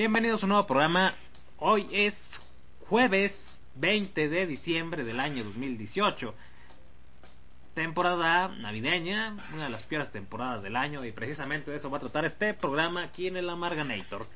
Bienvenidos 0.00 0.42
a 0.42 0.46
un 0.46 0.50
nuevo 0.52 0.66
programa. 0.66 1.14
Hoy 1.58 1.86
es 1.92 2.40
jueves 2.88 3.58
20 3.74 4.30
de 4.30 4.46
diciembre 4.46 5.04
del 5.04 5.20
año 5.20 5.44
2018. 5.44 6.34
Temporada 7.74 8.48
navideña, 8.48 9.36
una 9.52 9.64
de 9.64 9.68
las 9.68 9.82
peores 9.82 10.10
temporadas 10.10 10.62
del 10.62 10.76
año 10.76 11.04
y 11.04 11.12
precisamente 11.12 11.70
de 11.70 11.76
eso 11.76 11.90
va 11.90 11.98
a 11.98 12.00
tratar 12.00 12.24
este 12.24 12.54
programa 12.54 13.02
aquí 13.02 13.26
en 13.26 13.36
el 13.36 13.50
Amarganator. 13.50 14.26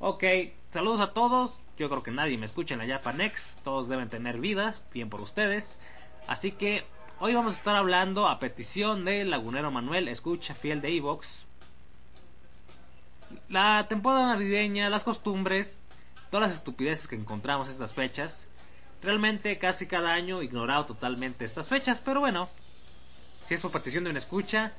Ok, 0.00 0.24
saludos 0.72 1.00
a 1.00 1.12
todos. 1.12 1.60
Yo 1.78 1.88
creo 1.88 2.02
que 2.02 2.10
nadie 2.10 2.36
me 2.36 2.46
escucha 2.46 2.74
en 2.74 2.80
la 2.80 2.92
Japanex. 2.92 3.58
Todos 3.62 3.88
deben 3.88 4.08
tener 4.08 4.40
vidas, 4.40 4.82
bien 4.92 5.08
por 5.08 5.20
ustedes. 5.20 5.78
Así 6.26 6.50
que 6.50 6.84
hoy 7.20 7.32
vamos 7.32 7.54
a 7.54 7.58
estar 7.58 7.76
hablando 7.76 8.26
a 8.26 8.40
petición 8.40 9.04
del 9.04 9.30
lagunero 9.30 9.70
Manuel, 9.70 10.08
escucha 10.08 10.56
fiel 10.56 10.80
de 10.80 10.96
Evox. 10.96 11.45
La 13.48 13.86
temporada 13.88 14.26
navideña, 14.26 14.90
las 14.90 15.04
costumbres, 15.04 15.78
todas 16.30 16.48
las 16.48 16.58
estupideces 16.58 17.06
que 17.06 17.14
encontramos 17.14 17.68
estas 17.68 17.94
fechas. 17.94 18.46
Realmente 19.02 19.58
casi 19.58 19.86
cada 19.86 20.14
año 20.14 20.42
ignorado 20.42 20.86
totalmente 20.86 21.44
estas 21.44 21.68
fechas, 21.68 22.00
pero 22.04 22.20
bueno, 22.20 22.48
si 23.46 23.54
es 23.54 23.62
por 23.62 23.70
petición 23.70 24.04
de 24.04 24.10
una 24.10 24.18
escucha, 24.18 24.72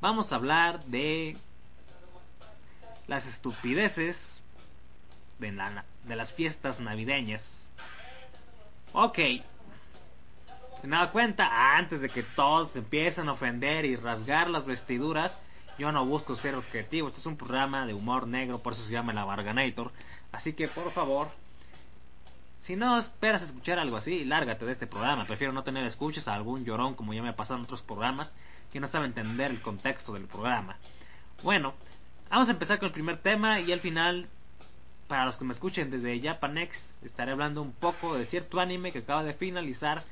vamos 0.00 0.32
a 0.32 0.36
hablar 0.36 0.84
de 0.86 1.36
las 3.06 3.26
estupideces 3.26 4.42
de, 5.38 5.52
la, 5.52 5.84
de 6.04 6.16
las 6.16 6.32
fiestas 6.32 6.80
navideñas. 6.80 7.44
Ok. 8.92 9.18
Se 10.80 11.08
cuenta, 11.12 11.76
antes 11.76 12.00
de 12.00 12.08
que 12.08 12.22
todos 12.22 12.74
empiecen 12.76 13.28
a 13.28 13.32
ofender 13.32 13.84
y 13.84 13.96
rasgar 13.96 14.48
las 14.48 14.64
vestiduras, 14.64 15.36
yo 15.78 15.92
no 15.92 16.04
busco 16.04 16.36
ser 16.36 16.54
objetivo. 16.56 17.08
Este 17.08 17.20
es 17.20 17.26
un 17.26 17.36
programa 17.36 17.86
de 17.86 17.94
humor 17.94 18.26
negro, 18.26 18.58
por 18.58 18.72
eso 18.72 18.84
se 18.84 18.92
llama 18.92 19.12
La 19.12 19.24
Barganator. 19.24 19.92
Así 20.32 20.52
que 20.52 20.68
por 20.68 20.92
favor, 20.92 21.30
si 22.60 22.76
no 22.76 22.98
esperas 22.98 23.42
escuchar 23.42 23.78
algo 23.78 23.96
así, 23.96 24.24
lárgate 24.24 24.64
de 24.64 24.72
este 24.72 24.86
programa. 24.86 25.26
Prefiero 25.26 25.52
no 25.52 25.62
tener 25.62 25.84
escuchas 25.86 26.28
a 26.28 26.34
algún 26.34 26.64
llorón 26.64 26.94
como 26.94 27.14
ya 27.14 27.22
me 27.22 27.30
ha 27.30 27.36
pasado 27.36 27.58
en 27.58 27.64
otros 27.64 27.82
programas 27.82 28.32
que 28.72 28.80
no 28.80 28.88
sabe 28.88 29.06
entender 29.06 29.50
el 29.50 29.62
contexto 29.62 30.12
del 30.12 30.24
programa. 30.24 30.76
Bueno, 31.42 31.74
vamos 32.28 32.48
a 32.48 32.52
empezar 32.52 32.78
con 32.78 32.86
el 32.86 32.92
primer 32.92 33.18
tema 33.18 33.60
y 33.60 33.72
al 33.72 33.80
final, 33.80 34.28
para 35.06 35.26
los 35.26 35.36
que 35.36 35.44
me 35.44 35.54
escuchen 35.54 35.90
desde 35.90 36.20
Japanex, 36.20 36.78
estaré 37.04 37.32
hablando 37.32 37.62
un 37.62 37.72
poco 37.72 38.16
de 38.16 38.26
cierto 38.26 38.60
anime 38.60 38.92
que 38.92 38.98
acaba 38.98 39.22
de 39.22 39.32
finalizar 39.32 40.04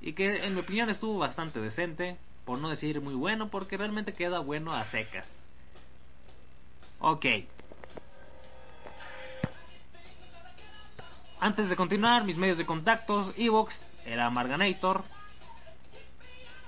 y 0.00 0.12
que 0.12 0.44
en 0.46 0.54
mi 0.54 0.60
opinión 0.60 0.88
estuvo 0.88 1.18
bastante 1.18 1.60
decente, 1.60 2.16
por 2.46 2.60
no 2.60 2.70
decir 2.70 3.02
muy 3.02 3.14
bueno, 3.14 3.50
porque 3.50 3.76
realmente 3.76 4.14
queda 4.14 4.38
bueno 4.38 4.72
a 4.72 4.84
secas. 4.86 5.26
Ok. 7.00 7.26
Antes 11.40 11.68
de 11.68 11.76
continuar, 11.76 12.24
mis 12.24 12.36
medios 12.36 12.56
de 12.56 12.64
contactos, 12.64 13.34
Evox, 13.36 13.84
el 14.06 14.20
Amarganator, 14.20 15.04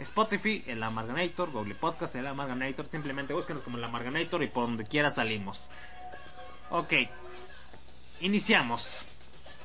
Spotify, 0.00 0.62
el 0.66 0.82
Amarganator, 0.82 1.50
Google 1.50 1.76
Podcast, 1.76 2.14
el 2.16 2.26
Amarganator, 2.26 2.86
simplemente 2.86 3.32
búsquenos 3.32 3.62
como 3.62 3.78
el 3.78 3.84
Amarganator 3.84 4.42
y 4.42 4.48
por 4.48 4.66
donde 4.66 4.84
quiera 4.84 5.12
salimos. 5.12 5.70
Ok, 6.70 6.92
iniciamos. 8.20 9.06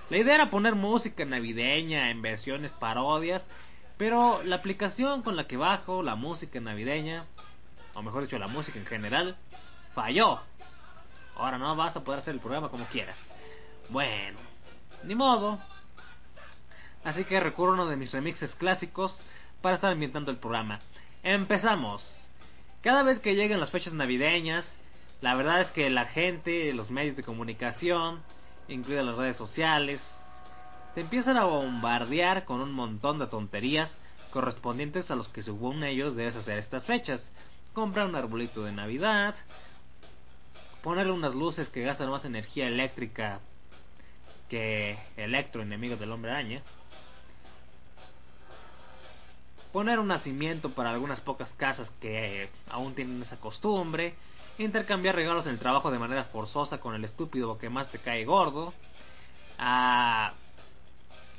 La 0.10 0.18
idea 0.18 0.36
era 0.36 0.50
poner 0.52 0.76
música 0.76 1.26
navideña 1.26 2.12
en 2.12 2.22
versiones 2.22 2.72
parodias, 2.72 3.44
pero 3.98 4.42
la 4.44 4.58
aplicación 4.58 5.22
con 5.22 5.36
la 5.36 5.48
que 5.48 5.58
bajo 5.58 6.04
la 6.04 6.16
música 6.16 6.60
navideña, 6.60 7.26
o 7.94 8.02
mejor 8.02 8.24
dicho 8.24 8.40
la 8.40 8.48
música 8.48 8.80
en 8.80 8.86
general, 8.86 9.38
falló. 9.94 10.42
Ahora 11.36 11.58
no 11.58 11.76
vas 11.76 11.96
a 11.96 12.04
poder 12.04 12.20
hacer 12.20 12.34
el 12.34 12.40
programa 12.40 12.70
como 12.70 12.86
quieras. 12.86 13.18
Bueno, 13.90 14.40
ni 15.04 15.16
modo. 15.16 15.60
Así 17.04 17.26
que 17.26 17.40
recurro 17.40 17.72
a 17.72 17.76
uno 17.76 17.88
de 17.88 17.98
mis 17.98 18.12
remixes 18.12 18.56
clásicos 18.56 19.22
para 19.62 19.76
estar 19.76 19.92
ambientando 19.92 20.32
el 20.32 20.38
programa. 20.38 20.80
Empezamos. 21.22 22.30
Cada 22.82 23.04
vez 23.04 23.20
que 23.20 23.36
lleguen 23.36 23.60
las 23.60 23.72
fechas 23.72 23.94
navideñas, 23.94 24.78
la 25.22 25.36
verdad 25.36 25.62
es 25.62 25.72
que 25.72 25.90
la 25.90 26.06
gente, 26.06 26.74
los 26.74 26.92
medios 26.92 27.16
de 27.16 27.24
comunicación, 27.24 28.22
incluidas 28.68 29.06
las 29.06 29.16
redes 29.16 29.38
sociales, 29.38 30.02
te 30.96 31.02
empiezan 31.02 31.38
a 31.38 31.46
bombardear 31.46 32.46
con 32.46 32.62
un 32.62 32.72
montón 32.72 33.20
de 33.20 33.28
tonterías 33.28 33.98
correspondientes 34.32 35.12
a 35.12 35.16
los 35.16 35.28
que 35.30 35.44
según 35.44 35.84
ellos 35.84 36.16
debes 36.16 36.36
hacer 36.36 36.58
estas 36.58 36.86
fechas. 36.86 37.30
Comprar 37.74 38.08
un 38.08 38.16
arbolito 38.16 38.64
de 38.64 38.72
Navidad, 38.72 39.36
ponerle 40.84 41.12
unas 41.12 41.34
luces 41.34 41.70
que 41.70 41.84
gastan 41.84 42.10
más 42.10 42.26
energía 42.26 42.68
eléctrica 42.68 43.40
que 44.50 45.00
Electro, 45.18 45.64
enemigos 45.64 46.00
del 46.00 46.12
hombre 46.12 46.32
araña. 46.32 46.62
Poner 49.72 49.98
un 49.98 50.08
nacimiento 50.08 50.70
para 50.70 50.92
algunas 50.92 51.20
pocas 51.20 51.54
casas 51.54 51.92
que 52.00 52.50
aún 52.70 52.94
tienen 52.94 53.24
esa 53.24 53.40
costumbre. 53.40 54.14
Intercambiar 54.60 55.16
regalos 55.16 55.48
en 55.48 55.54
el 55.54 55.60
trabajo 55.60 55.90
de 55.90 55.98
manera 55.98 56.26
forzosa 56.26 56.80
con 56.80 56.94
el 56.94 57.04
estúpido 57.04 57.58
que 57.58 57.72
más 57.72 57.90
te 57.90 57.98
cae 57.98 58.24
gordo. 58.26 58.72
Ah, 59.58 60.34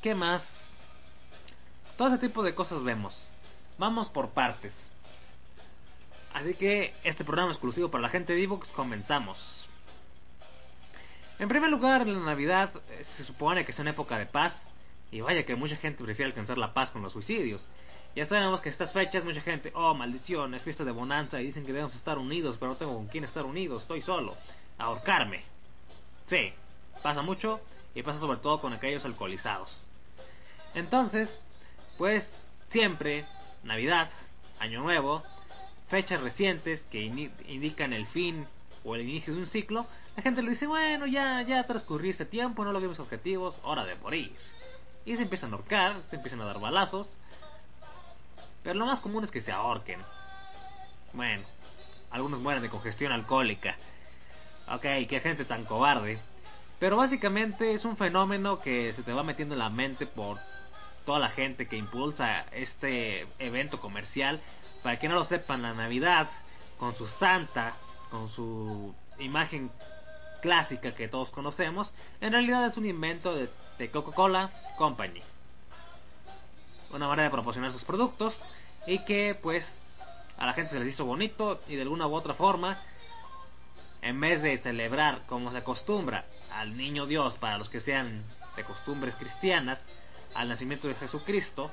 ¿Qué 0.04 0.15
más? 0.15 0.66
Todo 1.97 2.09
ese 2.09 2.19
tipo 2.19 2.42
de 2.42 2.54
cosas 2.54 2.82
vemos. 2.82 3.16
Vamos 3.78 4.09
por 4.09 4.32
partes. 4.32 4.75
Así 6.34 6.53
que 6.53 6.94
este 7.04 7.25
programa 7.25 7.53
exclusivo 7.53 7.91
para 7.91 8.03
la 8.03 8.10
gente 8.10 8.34
de 8.34 8.43
Evox 8.43 8.69
comenzamos. 8.69 9.66
En 11.38 11.48
primer 11.48 11.70
lugar, 11.70 12.06
la 12.06 12.19
Navidad 12.19 12.70
eh, 12.91 13.03
se 13.03 13.25
supone 13.25 13.64
que 13.64 13.73
es 13.73 13.78
una 13.78 13.93
época 13.93 14.19
de 14.19 14.26
paz. 14.26 14.75
Y 15.11 15.23
vaya 15.23 15.46
que 15.46 15.56
mucha 15.56 15.76
gente 15.76 16.05
prefiere 16.05 16.28
alcanzar 16.28 16.58
la 16.58 16.75
paz 16.75 16.90
con 16.90 17.00
los 17.00 17.14
suicidios. 17.14 17.67
Ya 18.14 18.26
sabemos 18.26 18.61
que 18.61 18.69
estas 18.69 18.93
fechas 18.93 19.25
mucha 19.25 19.40
gente, 19.40 19.73
oh 19.75 19.94
maldición, 19.94 20.52
es 20.52 20.61
fiesta 20.61 20.84
de 20.84 20.93
bonanza 20.93 21.40
y 21.40 21.46
dicen 21.46 21.64
que 21.64 21.73
debemos 21.73 21.96
estar 21.96 22.19
unidos, 22.19 22.56
pero 22.61 22.73
no 22.73 22.76
tengo 22.76 22.94
con 22.94 23.06
quién 23.06 23.25
estar 23.25 23.46
unidos, 23.46 23.81
estoy 23.81 24.02
solo. 24.02 24.37
Ahorcarme. 24.76 25.44
Sí, 26.26 26.52
pasa 27.02 27.23
mucho 27.23 27.62
y 27.94 28.02
pasa 28.02 28.19
sobre 28.19 28.40
todo 28.40 28.61
con 28.61 28.75
aquellos 28.75 29.06
alcoholizados. 29.06 29.87
Entonces, 30.75 31.29
pues 31.99 32.29
siempre, 32.71 33.26
Navidad, 33.62 34.11
Año 34.59 34.82
Nuevo, 34.82 35.23
fechas 35.88 36.21
recientes 36.21 36.85
que 36.91 37.03
indican 37.03 37.93
el 37.93 38.06
fin 38.06 38.47
o 38.85 38.97
el 38.97 39.03
inicio 39.03 39.35
de 39.35 39.41
un 39.41 39.47
ciclo, 39.47 39.87
la 40.17 40.23
gente 40.23 40.43
le 40.43 40.50
dice, 40.50 40.67
bueno, 40.67 41.06
ya, 41.06 41.43
ya 41.43 41.67
transcurrí 41.67 42.11
este 42.11 42.25
tiempo, 42.25 42.65
no 42.65 42.73
logré 42.73 42.88
objetivos, 42.88 43.56
hora 43.62 43.85
de 43.85 43.97
morir. 43.97 44.35
Y 45.05 45.17
se 45.17 45.23
empiezan 45.23 45.53
a 45.53 45.56
ahorcar, 45.56 45.97
se 46.09 46.17
empiezan 46.17 46.41
a 46.41 46.44
dar 46.44 46.61
balazos. 46.61 47.09
Pero 48.62 48.79
lo 48.79 48.87
más 48.87 49.00
común 49.00 49.25
es 49.25 49.31
que 49.31 49.41
se 49.41 49.53
ahorquen. 49.53 50.00
Bueno, 51.12 51.44
algunos 52.11 52.41
mueren 52.41 52.62
de 52.62 52.71
congestión 52.71 53.12
alcohólica. 53.12 53.76
Ok, 54.69 54.82
qué 55.09 55.21
gente 55.23 55.44
tan 55.44 55.65
cobarde. 55.65 56.19
Pero 56.79 56.97
básicamente 56.97 57.75
es 57.75 57.85
un 57.85 57.97
fenómeno 57.97 58.61
que 58.61 58.93
se 58.94 59.03
te 59.03 59.12
va 59.12 59.23
metiendo 59.23 59.55
en 59.55 59.59
la 59.61 59.71
mente 59.71 60.06
por 60.06 60.38
toda 61.04 61.18
la 61.18 61.28
gente 61.28 61.68
que 61.68 61.76
impulsa 61.76 62.46
este 62.52 63.26
evento 63.38 63.80
comercial. 63.80 64.40
Para 64.82 64.98
que 64.98 65.08
no 65.08 65.14
lo 65.14 65.24
sepan, 65.24 65.62
la 65.62 65.72
Navidad, 65.72 66.28
con 66.78 66.94
su 66.94 67.06
santa, 67.06 67.74
con 68.10 68.30
su 68.30 68.94
imagen 69.18 69.70
clásica 70.42 70.94
que 70.94 71.08
todos 71.08 71.30
conocemos, 71.30 71.94
en 72.20 72.32
realidad 72.32 72.66
es 72.66 72.76
un 72.76 72.84
invento 72.84 73.34
de, 73.34 73.90
Coca-Cola 73.90 74.52
Company. 74.76 75.22
Una 76.92 77.08
manera 77.08 77.24
de 77.24 77.30
proporcionar 77.30 77.72
sus 77.72 77.82
productos 77.82 78.42
y 78.86 79.00
que 79.00 79.34
pues 79.34 79.80
a 80.36 80.46
la 80.46 80.52
gente 80.52 80.74
se 80.74 80.80
les 80.80 80.88
hizo 80.88 81.04
bonito 81.06 81.60
y 81.66 81.76
de 81.76 81.82
alguna 81.82 82.06
u 82.06 82.14
otra 82.14 82.34
forma, 82.34 82.78
en 84.02 84.20
vez 84.20 84.42
de 84.42 84.58
celebrar 84.58 85.22
como 85.26 85.50
se 85.50 85.58
acostumbra 85.58 86.26
al 86.52 86.76
niño 86.76 87.06
Dios 87.06 87.36
para 87.38 87.58
los 87.58 87.68
que 87.68 87.80
sean 87.80 88.22
de 88.54 88.64
costumbres 88.64 89.16
cristianas, 89.16 89.80
al 90.34 90.48
nacimiento 90.48 90.88
de 90.88 90.94
Jesucristo, 90.94 91.70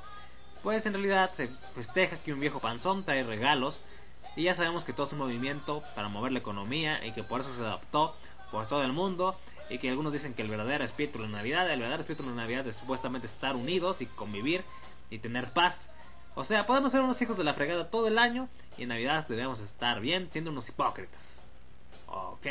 pues 0.63 0.85
en 0.85 0.93
realidad 0.93 1.31
se 1.33 1.49
festeja 1.75 2.17
que 2.17 2.33
un 2.33 2.39
viejo 2.39 2.59
panzón 2.59 3.03
trae 3.03 3.23
regalos 3.23 3.81
y 4.35 4.43
ya 4.43 4.55
sabemos 4.55 4.83
que 4.83 4.93
todo 4.93 5.07
es 5.07 5.13
un 5.13 5.19
movimiento 5.19 5.83
para 5.95 6.07
mover 6.07 6.31
la 6.31 6.39
economía 6.39 7.05
y 7.05 7.11
que 7.11 7.23
por 7.23 7.41
eso 7.41 7.55
se 7.55 7.61
adaptó 7.61 8.15
por 8.51 8.67
todo 8.67 8.83
el 8.83 8.93
mundo 8.93 9.37
y 9.69 9.77
que 9.79 9.89
algunos 9.89 10.13
dicen 10.13 10.33
que 10.33 10.41
el 10.41 10.49
verdadero 10.49 10.83
espíritu 10.83 11.19
de 11.19 11.25
la 11.25 11.37
Navidad, 11.37 11.69
el 11.69 11.79
verdadero 11.79 12.01
espíritu 12.01 12.23
de 12.23 12.29
la 12.29 12.35
Navidad 12.35 12.67
es 12.67 12.75
supuestamente 12.75 13.27
estar 13.27 13.55
unidos 13.55 14.01
y 14.01 14.05
convivir 14.05 14.63
y 15.09 15.19
tener 15.19 15.51
paz. 15.51 15.89
O 16.35 16.43
sea, 16.43 16.65
podemos 16.65 16.91
ser 16.91 17.01
unos 17.01 17.21
hijos 17.21 17.37
de 17.37 17.43
la 17.43 17.53
fregada 17.53 17.89
todo 17.89 18.07
el 18.07 18.17
año 18.17 18.49
y 18.77 18.83
en 18.83 18.89
Navidad 18.89 19.27
debemos 19.27 19.59
estar 19.59 19.99
bien 19.99 20.29
siendo 20.31 20.51
unos 20.51 20.69
hipócritas. 20.69 21.41
Ok. 22.07 22.47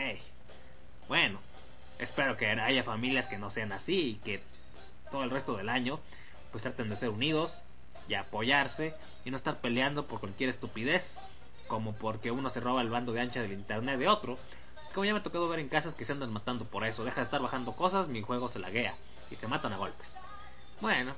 Bueno, 1.09 1.41
espero 1.99 2.37
que 2.37 2.47
haya 2.47 2.85
familias 2.85 3.27
que 3.27 3.39
no 3.39 3.51
sean 3.51 3.73
así 3.73 4.11
y 4.11 4.15
que 4.17 4.43
todo 5.11 5.25
el 5.25 5.31
resto 5.31 5.57
del 5.57 5.69
año 5.69 6.01
pues 6.51 6.63
traten 6.63 6.89
de 6.89 6.97
ser 6.97 7.11
unidos 7.11 7.59
y 8.09 8.15
apoyarse 8.15 8.95
y 9.25 9.31
no 9.31 9.37
estar 9.37 9.61
peleando 9.61 10.07
por 10.07 10.21
cualquier 10.21 10.51
estupidez 10.51 11.19
como 11.69 11.95
porque 11.95 12.31
uno 12.31 12.51
se 12.51 12.61
roba 12.61 12.83
el 12.83 12.91
bando 12.91 13.13
de 13.13 13.21
ancha 13.21 13.43
del 13.43 13.53
internet 13.53 13.99
de 13.99 14.09
otro 14.09 14.39
Como 14.93 15.05
ya 15.05 15.13
me 15.13 15.21
ha 15.21 15.23
tocado 15.23 15.49
ver 15.49 15.61
en 15.61 15.69
casas 15.69 15.95
que 15.95 16.05
se 16.05 16.13
andan 16.13 16.33
matando 16.33 16.65
por 16.65 16.85
eso. 16.85 17.05
Deja 17.05 17.21
de 17.21 17.25
estar 17.27 17.41
bajando 17.41 17.73
cosas, 17.73 18.09
mi 18.09 18.23
juego 18.23 18.49
se 18.49 18.59
laguea. 18.59 18.97
Y 19.31 19.37
se 19.37 19.47
matan 19.47 19.73
a 19.73 19.77
golpes. 19.77 20.17
Bueno. 20.81 21.15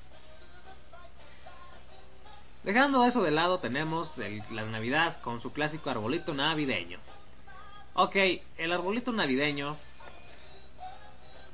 Dejando 2.64 3.06
eso 3.06 3.22
de 3.22 3.30
lado 3.30 3.60
tenemos 3.60 4.18
la 4.50 4.64
Navidad 4.66 5.22
con 5.22 5.40
su 5.40 5.52
clásico 5.52 5.88
arbolito 5.88 6.34
navideño. 6.34 6.98
Ok, 7.94 8.16
el 8.58 8.72
arbolito 8.72 9.10
navideño 9.10 9.76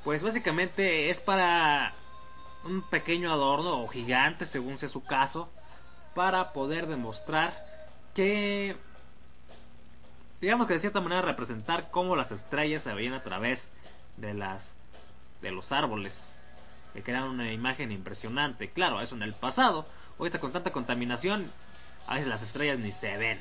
pues 0.05 0.23
básicamente 0.23 1.11
es 1.11 1.21
para 1.21 1.93
un 2.65 2.83
pequeño 2.83 3.33
adorno 3.33 3.83
o 3.83 3.89
gigante 3.89 4.47
según 4.47 4.79
sea 4.79 4.89
su 4.89 5.05
caso 5.05 5.51
para 6.15 6.53
poder 6.53 6.87
demostrar 6.87 7.65
que 8.15 8.77
digamos 10.41 10.67
que 10.67 10.75
de 10.75 10.81
cierta 10.81 11.01
manera 11.01 11.23
representar 11.23 11.91
cómo 11.91 12.17
las 12.17 12.31
estrellas 12.31 12.83
se 12.83 12.95
veían 12.95 13.15
a 13.15 13.23
través 13.23 13.61
de 14.17 14.35
las 14.35 14.75
de 15.41 15.53
los 15.53 15.71
árboles 15.71 16.15
que 16.93 17.03
crean 17.03 17.25
una 17.25 17.53
imagen 17.53 17.93
impresionante. 17.93 18.71
Claro 18.71 19.01
eso 19.01 19.15
en 19.15 19.23
el 19.23 19.35
pasado 19.35 19.87
ahorita 20.19 20.41
con 20.41 20.53
tanta 20.53 20.73
contaminación 20.73 21.51
a 22.07 22.15
veces 22.15 22.29
las 22.29 22.43
estrellas 22.43 22.79
ni 22.79 22.93
se 22.93 23.17
ven. 23.17 23.41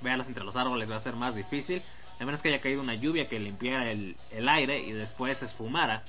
Verlas 0.00 0.28
entre 0.28 0.44
los 0.44 0.56
árboles 0.56 0.90
va 0.90 0.96
a 0.96 1.00
ser 1.00 1.16
más 1.16 1.34
difícil 1.34 1.82
a 2.20 2.24
menos 2.24 2.40
que 2.40 2.48
haya 2.48 2.60
caído 2.60 2.82
una 2.82 2.94
lluvia 2.94 3.28
que 3.28 3.38
limpiara 3.38 3.90
el, 3.90 4.16
el 4.30 4.48
aire 4.48 4.80
y 4.80 4.92
después 4.92 5.40
esfumara 5.42 6.04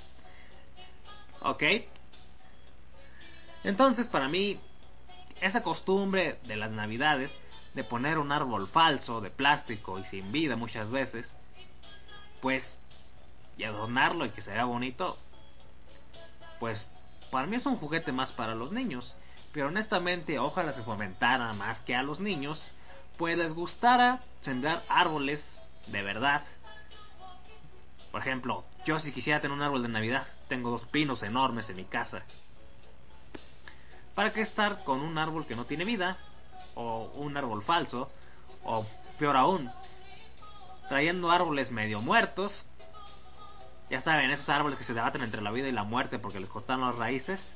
ok. 1.42 1.64
Entonces 3.64 4.08
para 4.08 4.30
mí 4.30 4.60
esa 5.42 5.64
costumbre 5.64 6.40
de 6.44 6.56
las 6.56 6.72
navidades 6.72 7.32
de 7.74 7.84
poner 7.84 8.18
un 8.18 8.32
árbol 8.32 8.68
falso 8.68 9.22
de 9.22 9.30
plástico 9.30 10.00
y 10.00 10.04
sin 10.06 10.32
vida 10.32 10.56
muchas 10.56 10.90
veces 10.92 11.32
pues 12.42 12.80
y 13.58 13.64
adornarlo 13.64 14.26
y 14.26 14.30
que 14.30 14.42
se 14.42 14.52
vea 14.52 14.66
bonito 14.66 15.18
pues 16.60 16.88
para 17.32 17.48
mí 17.48 17.56
es 17.56 17.66
un 17.66 17.78
juguete 17.78 18.12
más 18.12 18.32
para 18.32 18.56
los 18.56 18.72
niños. 18.72 19.16
Pero 19.54 19.68
honestamente 19.68 20.40
ojalá 20.40 20.74
se 20.74 20.84
fomentara 20.84 21.54
más 21.54 21.80
que 21.82 21.96
a 21.96 22.04
los 22.04 22.20
niños 22.20 22.72
pues 23.18 23.38
les 23.38 23.54
gustara 23.54 24.22
sembrar 24.42 24.84
árboles 24.88 25.44
de 25.88 26.04
verdad. 26.04 26.44
Por 28.12 28.22
ejemplo 28.22 28.64
yo 28.86 29.00
si 29.00 29.12
quisiera 29.12 29.42
tener 29.42 29.56
un 29.56 29.64
árbol 29.64 29.84
de 29.84 29.90
navidad 29.90 30.28
tengo 30.48 30.70
dos 30.70 30.86
pinos 30.86 31.24
enormes 31.24 31.70
en 31.70 31.76
mi 31.78 31.86
casa 31.86 32.24
¿Para 34.20 34.34
qué 34.34 34.42
estar 34.42 34.84
con 34.84 35.00
un 35.00 35.18
árbol 35.18 35.48
que 35.48 35.56
no 35.56 35.64
tiene 35.64 35.86
vida? 35.86 36.18
O 36.76 37.10
un 37.16 37.38
árbol 37.38 37.64
falso. 37.64 38.12
O 38.66 38.86
peor 39.18 39.38
aún, 39.38 39.72
trayendo 40.90 41.32
árboles 41.32 41.72
medio 41.72 42.02
muertos. 42.02 42.66
Ya 43.90 44.02
saben, 44.02 44.30
esos 44.30 44.50
árboles 44.50 44.78
que 44.78 44.84
se 44.84 44.94
debaten 44.94 45.22
entre 45.22 45.42
la 45.42 45.52
vida 45.52 45.70
y 45.70 45.72
la 45.72 45.86
muerte 45.86 46.20
porque 46.20 46.42
les 46.42 46.50
cortaron 46.50 46.82
las 46.82 46.98
raíces. 46.98 47.56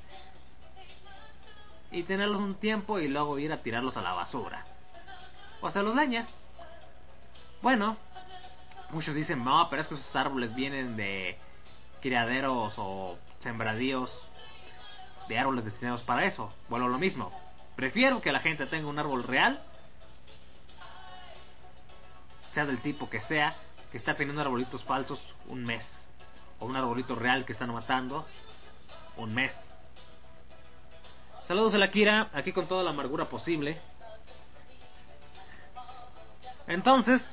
Y 1.91 2.03
tenerlos 2.03 2.39
un 2.39 2.55
tiempo 2.55 2.97
y 2.97 3.09
luego 3.09 3.39
ir 3.39 3.51
a 3.51 3.61
tirarlos 3.61 3.97
a 3.97 4.01
la 4.01 4.13
basura. 4.13 4.65
O 5.59 5.69
se 5.69 5.83
los 5.83 5.93
daña. 5.93 6.27
Bueno, 7.61 7.97
muchos 8.93 9.15
dicen, 9.15 9.43
no, 9.43 9.69
pero 9.69 9.81
es 9.81 9.87
que 9.87 9.95
esos 9.95 10.15
árboles 10.15 10.53
vienen 10.55 10.95
de 10.95 11.37
criaderos 12.01 12.75
o 12.77 13.17
sembradíos 13.39 14.29
de 15.27 15.39
árboles 15.39 15.65
destinados 15.65 16.03
para 16.03 16.25
eso. 16.25 16.53
Bueno, 16.69 16.87
lo 16.87 16.97
mismo. 16.97 17.31
Prefiero 17.75 18.21
que 18.21 18.31
la 18.31 18.39
gente 18.39 18.65
tenga 18.65 18.87
un 18.87 18.99
árbol 18.99 19.23
real, 19.23 19.63
sea 22.53 22.65
del 22.65 22.81
tipo 22.81 23.09
que 23.09 23.21
sea, 23.21 23.55
que 23.91 23.97
está 23.97 24.15
teniendo 24.15 24.41
arbolitos 24.41 24.83
falsos 24.83 25.21
un 25.47 25.63
mes. 25.63 25.89
O 26.59 26.65
un 26.65 26.75
arbolito 26.75 27.15
real 27.15 27.45
que 27.45 27.53
están 27.53 27.73
matando 27.73 28.27
un 29.17 29.33
mes. 29.33 29.53
Saludos 31.47 31.73
a 31.73 31.77
la 31.77 31.91
Kira, 31.91 32.29
aquí 32.33 32.53
con 32.53 32.67
toda 32.67 32.83
la 32.83 32.91
amargura 32.91 33.25
posible. 33.25 33.81
Entonces, 36.67 37.27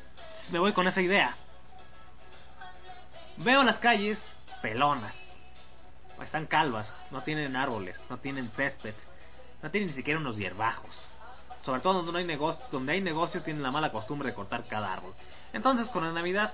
me 0.50 0.58
voy 0.58 0.72
con 0.72 0.88
esa 0.88 1.00
idea. 1.00 1.36
Veo 3.42 3.64
las 3.64 3.78
calles 3.78 4.24
pelonas 4.62 5.16
están 6.22 6.46
calvas, 6.46 6.92
no 7.10 7.22
tienen 7.22 7.56
árboles, 7.56 8.00
no 8.10 8.18
tienen 8.18 8.50
césped, 8.50 8.94
no 9.62 9.70
tienen 9.70 9.88
ni 9.88 9.94
siquiera 9.94 10.20
unos 10.20 10.36
hierbajos. 10.36 10.94
Sobre 11.62 11.80
todo 11.80 12.02
donde, 12.02 12.12
no 12.12 12.18
hay 12.18 12.54
donde 12.70 12.92
hay 12.92 13.00
negocios 13.00 13.44
tienen 13.44 13.62
la 13.62 13.70
mala 13.70 13.92
costumbre 13.92 14.28
de 14.28 14.34
cortar 14.34 14.66
cada 14.66 14.92
árbol. 14.92 15.14
Entonces 15.52 15.88
con 15.88 16.04
la 16.04 16.12
Navidad, 16.12 16.52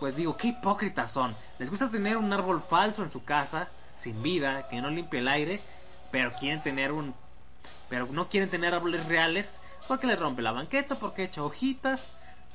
pues 0.00 0.16
digo, 0.16 0.36
qué 0.36 0.48
hipócritas 0.48 1.10
son. 1.10 1.36
Les 1.58 1.70
gusta 1.70 1.90
tener 1.90 2.16
un 2.16 2.32
árbol 2.32 2.62
falso 2.68 3.02
en 3.02 3.10
su 3.10 3.24
casa, 3.24 3.68
sin 3.98 4.22
vida, 4.22 4.68
que 4.68 4.80
no 4.80 4.90
limpie 4.90 5.20
el 5.20 5.28
aire, 5.28 5.62
pero 6.10 6.34
quieren 6.34 6.62
tener 6.62 6.92
un... 6.92 7.14
Pero 7.88 8.06
no 8.06 8.28
quieren 8.28 8.50
tener 8.50 8.74
árboles 8.74 9.06
reales 9.06 9.48
porque 9.88 10.06
les 10.06 10.18
rompe 10.18 10.42
la 10.42 10.52
banqueta, 10.52 10.96
porque 10.96 11.24
echa 11.24 11.42
hojitas. 11.42 12.08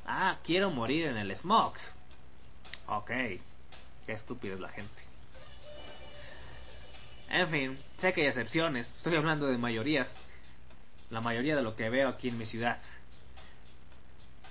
Ah, 0.05 0.37
quiero 0.43 0.71
morir 0.71 1.07
en 1.07 1.17
el 1.17 1.35
smog. 1.35 1.73
Ok, 2.87 3.11
qué 4.09 4.15
estúpida 4.15 4.55
es 4.55 4.59
la 4.59 4.69
gente. 4.69 5.03
En 7.29 7.47
fin, 7.49 7.77
sé 7.99 8.11
que 8.11 8.21
hay 8.21 8.27
excepciones, 8.27 8.87
estoy 8.87 9.15
hablando 9.15 9.45
de 9.45 9.59
mayorías. 9.59 10.15
La 11.11 11.21
mayoría 11.21 11.55
de 11.55 11.61
lo 11.61 11.75
que 11.75 11.91
veo 11.91 12.09
aquí 12.09 12.29
en 12.29 12.39
mi 12.39 12.47
ciudad. 12.47 12.79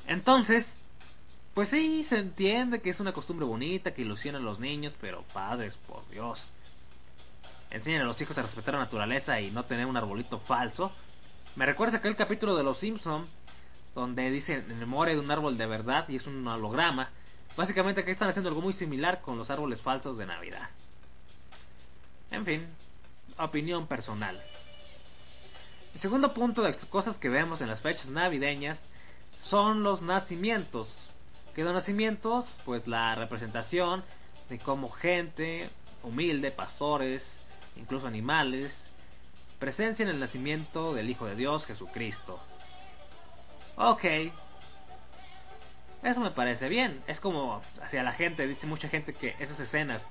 Entonces, 0.06 0.64
pues 1.54 1.70
sí, 1.70 2.04
se 2.04 2.18
entiende 2.18 2.80
que 2.80 2.90
es 2.90 3.00
una 3.00 3.12
costumbre 3.12 3.46
bonita, 3.46 3.94
que 3.94 4.02
ilusiona 4.02 4.38
a 4.38 4.40
los 4.40 4.60
niños, 4.60 4.94
pero 5.00 5.24
padres, 5.32 5.76
por 5.88 6.08
Dios. 6.08 6.50
Enseñan 7.70 8.02
a 8.02 8.04
los 8.04 8.20
hijos 8.22 8.38
a 8.38 8.42
respetar 8.42 8.74
la 8.74 8.80
naturaleza 8.80 9.40
y 9.40 9.50
no 9.50 9.64
tener 9.64 9.86
un 9.86 9.96
arbolito 9.96 10.38
falso. 10.38 10.92
Me 11.56 11.66
recuerda 11.66 11.98
aquel 11.98 12.14
capítulo 12.14 12.54
de 12.54 12.62
Los 12.62 12.78
Simpson 12.78 13.26
donde 13.96 14.30
dice 14.30 14.54
en 14.54 14.78
memoria 14.78 15.14
de 15.14 15.20
un 15.20 15.32
árbol 15.32 15.58
de 15.58 15.66
verdad 15.66 16.08
y 16.08 16.14
es 16.14 16.28
un 16.28 16.46
holograma. 16.46 17.10
Básicamente 17.58 18.02
aquí 18.02 18.12
están 18.12 18.28
haciendo 18.28 18.50
algo 18.50 18.62
muy 18.62 18.72
similar 18.72 19.20
con 19.20 19.36
los 19.36 19.50
árboles 19.50 19.80
falsos 19.80 20.16
de 20.16 20.26
Navidad. 20.26 20.70
En 22.30 22.46
fin, 22.46 22.68
opinión 23.36 23.88
personal. 23.88 24.40
El 25.92 26.00
segundo 26.00 26.32
punto 26.32 26.62
de 26.62 26.72
cosas 26.88 27.18
que 27.18 27.28
vemos 27.28 27.60
en 27.60 27.66
las 27.66 27.80
fechas 27.80 28.10
navideñas 28.10 28.80
son 29.40 29.82
los 29.82 30.02
nacimientos. 30.02 31.10
Que 31.52 31.64
los 31.64 31.74
nacimientos, 31.74 32.60
pues 32.64 32.86
la 32.86 33.16
representación 33.16 34.04
de 34.48 34.60
cómo 34.60 34.88
gente 34.88 35.68
humilde, 36.04 36.52
pastores, 36.52 37.40
incluso 37.74 38.06
animales, 38.06 38.72
presencian 39.58 40.08
el 40.08 40.20
nacimiento 40.20 40.94
del 40.94 41.10
Hijo 41.10 41.26
de 41.26 41.34
Dios, 41.34 41.66
Jesucristo. 41.66 42.38
Ok. 43.74 44.04
Eso 46.02 46.20
me 46.20 46.30
parece 46.30 46.68
bien. 46.68 47.02
Es 47.06 47.20
como 47.20 47.62
hacia 47.82 48.02
la 48.02 48.12
gente, 48.12 48.46
dice 48.46 48.66
mucha 48.66 48.88
gente 48.88 49.14
que 49.14 49.34
esas 49.38 49.58
escenas 49.60 50.02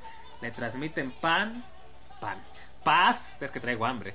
le 0.41 0.51
transmiten 0.51 1.11
pan 1.11 1.63
pan. 2.19 2.43
Paz, 2.83 3.19
es 3.41 3.51
que 3.51 3.59
traigo 3.59 3.85
hambre. 3.85 4.13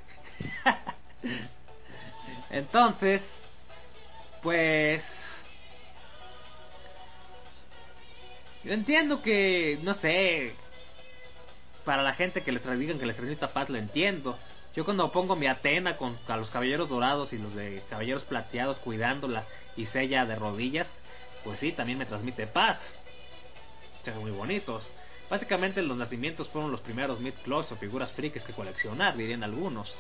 Entonces, 2.51 3.23
pues... 4.43 5.07
Yo 8.65 8.73
entiendo 8.73 9.23
que, 9.23 9.81
no 9.83 9.93
sé, 9.93 10.55
para 11.85 12.05
la 12.05 12.15
gente 12.15 12.43
que 12.43 12.53
les 12.53 12.79
digan 12.79 12.99
que 12.99 13.07
les 13.07 13.17
transmita 13.17 13.53
paz, 13.53 13.69
lo 13.69 13.77
entiendo. 13.77 14.39
Yo 14.75 14.85
cuando 14.85 15.11
pongo 15.11 15.35
mi 15.35 15.49
Atena 15.49 15.97
con 15.97 16.17
a 16.29 16.37
los 16.37 16.51
caballeros 16.51 16.89
dorados 16.89 17.33
y 17.33 17.39
los 17.39 17.55
de 17.57 17.83
caballeros 17.91 18.25
plateados 18.25 18.79
cuidándola 18.79 19.45
y 19.77 19.87
sella 19.87 20.25
de 20.27 20.37
rodillas, 20.37 21.03
pues 21.45 21.61
sí, 21.61 21.73
también 21.73 21.99
me 21.99 22.07
transmite 22.07 22.47
paz. 22.47 22.97
Son 24.05 24.19
muy 24.19 24.31
bonitos. 24.31 24.89
Básicamente 25.31 25.83
los 25.83 25.97
nacimientos 25.97 26.49
fueron 26.49 26.71
los 26.71 26.81
primeros 26.81 27.21
mid-clocks 27.21 27.73
o 27.73 27.77
figuras 27.77 28.13
frikis 28.13 28.43
que 28.43 28.53
coleccionar, 28.53 29.17
dirían 29.17 29.43
algunos. 29.43 29.95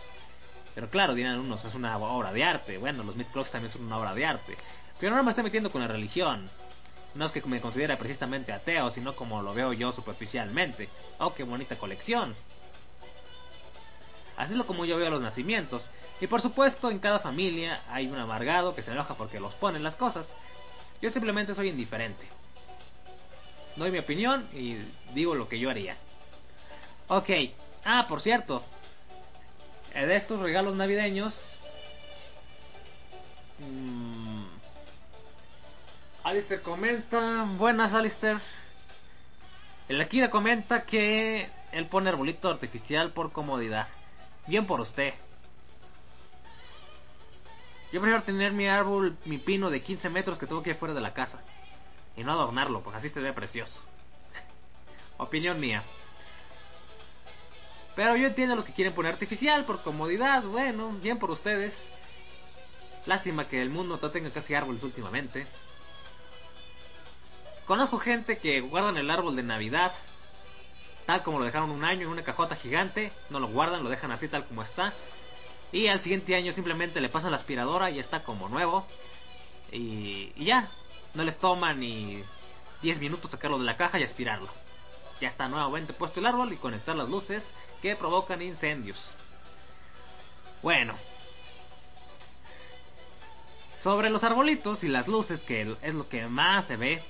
Pero 0.75 0.90
claro, 0.90 1.14
dirían 1.14 1.34
algunos, 1.34 1.64
es 1.64 1.75
una 1.75 1.96
obra 1.96 2.32
de 2.32 2.44
arte. 2.44 2.78
Bueno, 2.78 3.02
los 3.02 3.16
mid-clocks 3.16 3.50
también 3.50 3.72
son 3.72 3.84
una 3.84 3.99
obra 3.99 4.14
de 4.14 4.26
arte. 4.26 4.56
Pero 4.99 5.16
no 5.16 5.22
me 5.22 5.30
estoy 5.30 5.44
metiendo 5.44 5.70
con 5.70 5.80
la 5.80 5.88
religión. 5.88 6.50
No 7.14 7.26
es 7.26 7.32
que 7.32 7.42
me 7.42 7.61
considere 7.61 7.96
precisamente 7.96 8.52
ateo, 8.52 8.90
sino 8.90 9.14
como 9.14 9.42
lo 9.42 9.52
veo 9.52 9.72
yo 9.72 9.92
superficialmente. 9.92 10.88
Oh, 11.18 11.34
qué 11.34 11.42
bonita 11.42 11.76
colección. 11.76 12.34
Así 14.37 14.52
es 14.52 14.58
lo 14.58 14.66
como 14.66 14.84
yo 14.84 14.96
veo 14.96 15.11
los 15.11 15.20
nacimientos. 15.20 15.88
Y 16.20 16.26
por 16.26 16.40
supuesto, 16.40 16.90
en 16.90 17.00
cada 17.00 17.20
familia 17.20 17.82
hay 17.90 18.06
un 18.06 18.18
amargado 18.18 18.75
que 18.75 18.82
se 18.82 18.92
enoja 18.92 19.14
porque 19.14 19.40
los 19.40 19.54
ponen 19.54 19.82
las 19.82 19.96
cosas. 19.96 20.32
Yo 21.02 21.11
simplemente 21.11 21.54
soy 21.54 21.68
indiferente 21.68 22.26
doy 23.76 23.90
mi 23.90 23.99
opinión 23.99 24.49
y 24.52 24.76
digo 25.14 25.35
lo 25.35 25.49
que 25.49 25.59
yo 25.59 25.71
haría. 25.71 25.97
Ok. 27.09 27.30
Ah, 27.85 28.06
por 28.09 28.21
cierto. 28.21 28.62
Eh, 29.94 30.06
de 30.06 30.16
estos 30.16 30.40
regalos 30.40 30.75
navideños... 30.76 31.38
Mm, 33.59 34.44
Alistair 36.25 36.62
comenta, 36.62 37.47
buenas 37.56 37.92
Alistair. 37.92 38.40
El 39.88 40.00
Akira 40.00 40.30
comenta 40.30 40.85
que 40.85 41.50
él 41.73 41.87
pone 41.87 42.09
arbolito 42.09 42.49
artificial 42.49 43.12
por 43.12 43.32
comodidad. 43.32 43.88
Bien 44.47 44.66
por 44.66 44.80
usted. 44.80 45.14
Yo 47.92 48.00
prefiero 48.00 48.22
tener 48.22 48.52
mi 48.52 48.66
árbol, 48.66 49.16
mi 49.26 49.38
pino 49.38 49.68
de 49.68 49.82
15 49.82 50.08
metros 50.11 50.38
que 50.38 50.46
tengo 50.46 50.62
que 50.62 50.70
ir 50.70 50.76
fuera 50.76 50.94
de 50.94 51.00
la 51.00 51.12
casa. 51.12 51.42
Y 52.16 52.25
no 52.25 52.32
adornarlo, 52.32 52.82
porque 52.82 52.99
así 52.99 53.08
se 53.11 53.20
ve 53.20 53.32
precioso. 53.32 53.82
Opinión 55.18 55.61
mía. 55.61 55.84
Pero 57.94 58.16
yo 58.16 58.26
entiendo 58.26 58.54
a 58.54 58.56
los 58.56 58.64
que 58.64 58.72
quieren 58.72 58.94
poner 58.94 59.12
artificial 59.12 59.66
por 59.66 59.82
comodidad. 59.82 60.42
Bueno, 60.42 60.90
bien 61.02 61.18
por 61.18 61.30
ustedes. 61.30 61.75
Lástima 63.04 63.49
que 63.49 63.61
el 63.61 63.68
mundo 63.68 63.99
no 64.00 64.11
tenga 64.11 64.30
casi 64.30 64.54
árboles 64.54 64.82
últimamente. 64.82 65.46
Conozco 67.66 67.99
gente 67.99 68.38
que 68.38 68.61
guardan 68.61 68.96
el 68.96 69.11
árbol 69.11 69.37
de 69.37 69.42
Navidad 69.42 69.92
tal 71.06 71.22
como 71.22 71.38
lo 71.38 71.44
dejaron 71.44 71.70
un 71.70 71.84
año 71.84 72.02
en 72.02 72.08
una 72.08 72.22
cajota 72.22 72.56
gigante, 72.56 73.12
no 73.30 73.40
lo 73.40 73.49
guardan, 73.49 73.82
lo 73.82 73.90
dejan 73.90 74.12
así 74.12 74.28
tal 74.28 74.46
como 74.46 74.62
está. 74.62 74.92
Y 75.72 75.88
al 75.88 76.02
siguiente 76.02 76.36
año 76.36 76.52
simplemente 76.52 77.00
le 77.00 77.08
pasan 77.08 77.30
la 77.30 77.38
aspiradora 77.38 77.90
y 77.90 77.98
está 77.98 78.22
como 78.22 78.48
nuevo. 78.48 78.86
Y, 79.72 80.32
y 80.36 80.44
ya, 80.44 80.70
no 81.14 81.24
les 81.24 81.38
toma 81.38 81.72
ni 81.72 82.22
10 82.82 82.98
minutos 82.98 83.30
sacarlo 83.30 83.58
de 83.58 83.64
la 83.64 83.76
caja 83.76 83.98
y 83.98 84.02
aspirarlo. 84.02 84.48
Ya 85.20 85.28
está 85.28 85.48
nuevamente 85.48 85.92
puesto 85.92 86.20
el 86.20 86.26
árbol 86.26 86.52
y 86.52 86.56
conectar 86.56 86.96
las 86.96 87.08
luces 87.08 87.44
que 87.80 87.96
provocan 87.96 88.42
incendios. 88.42 89.14
Bueno. 90.62 90.94
Sobre 93.80 94.10
los 94.10 94.22
arbolitos 94.22 94.84
y 94.84 94.88
las 94.88 95.08
luces, 95.08 95.40
que 95.40 95.76
es 95.82 95.94
lo 95.94 96.08
que 96.08 96.28
más 96.28 96.66
se 96.66 96.76
ve. 96.76 97.02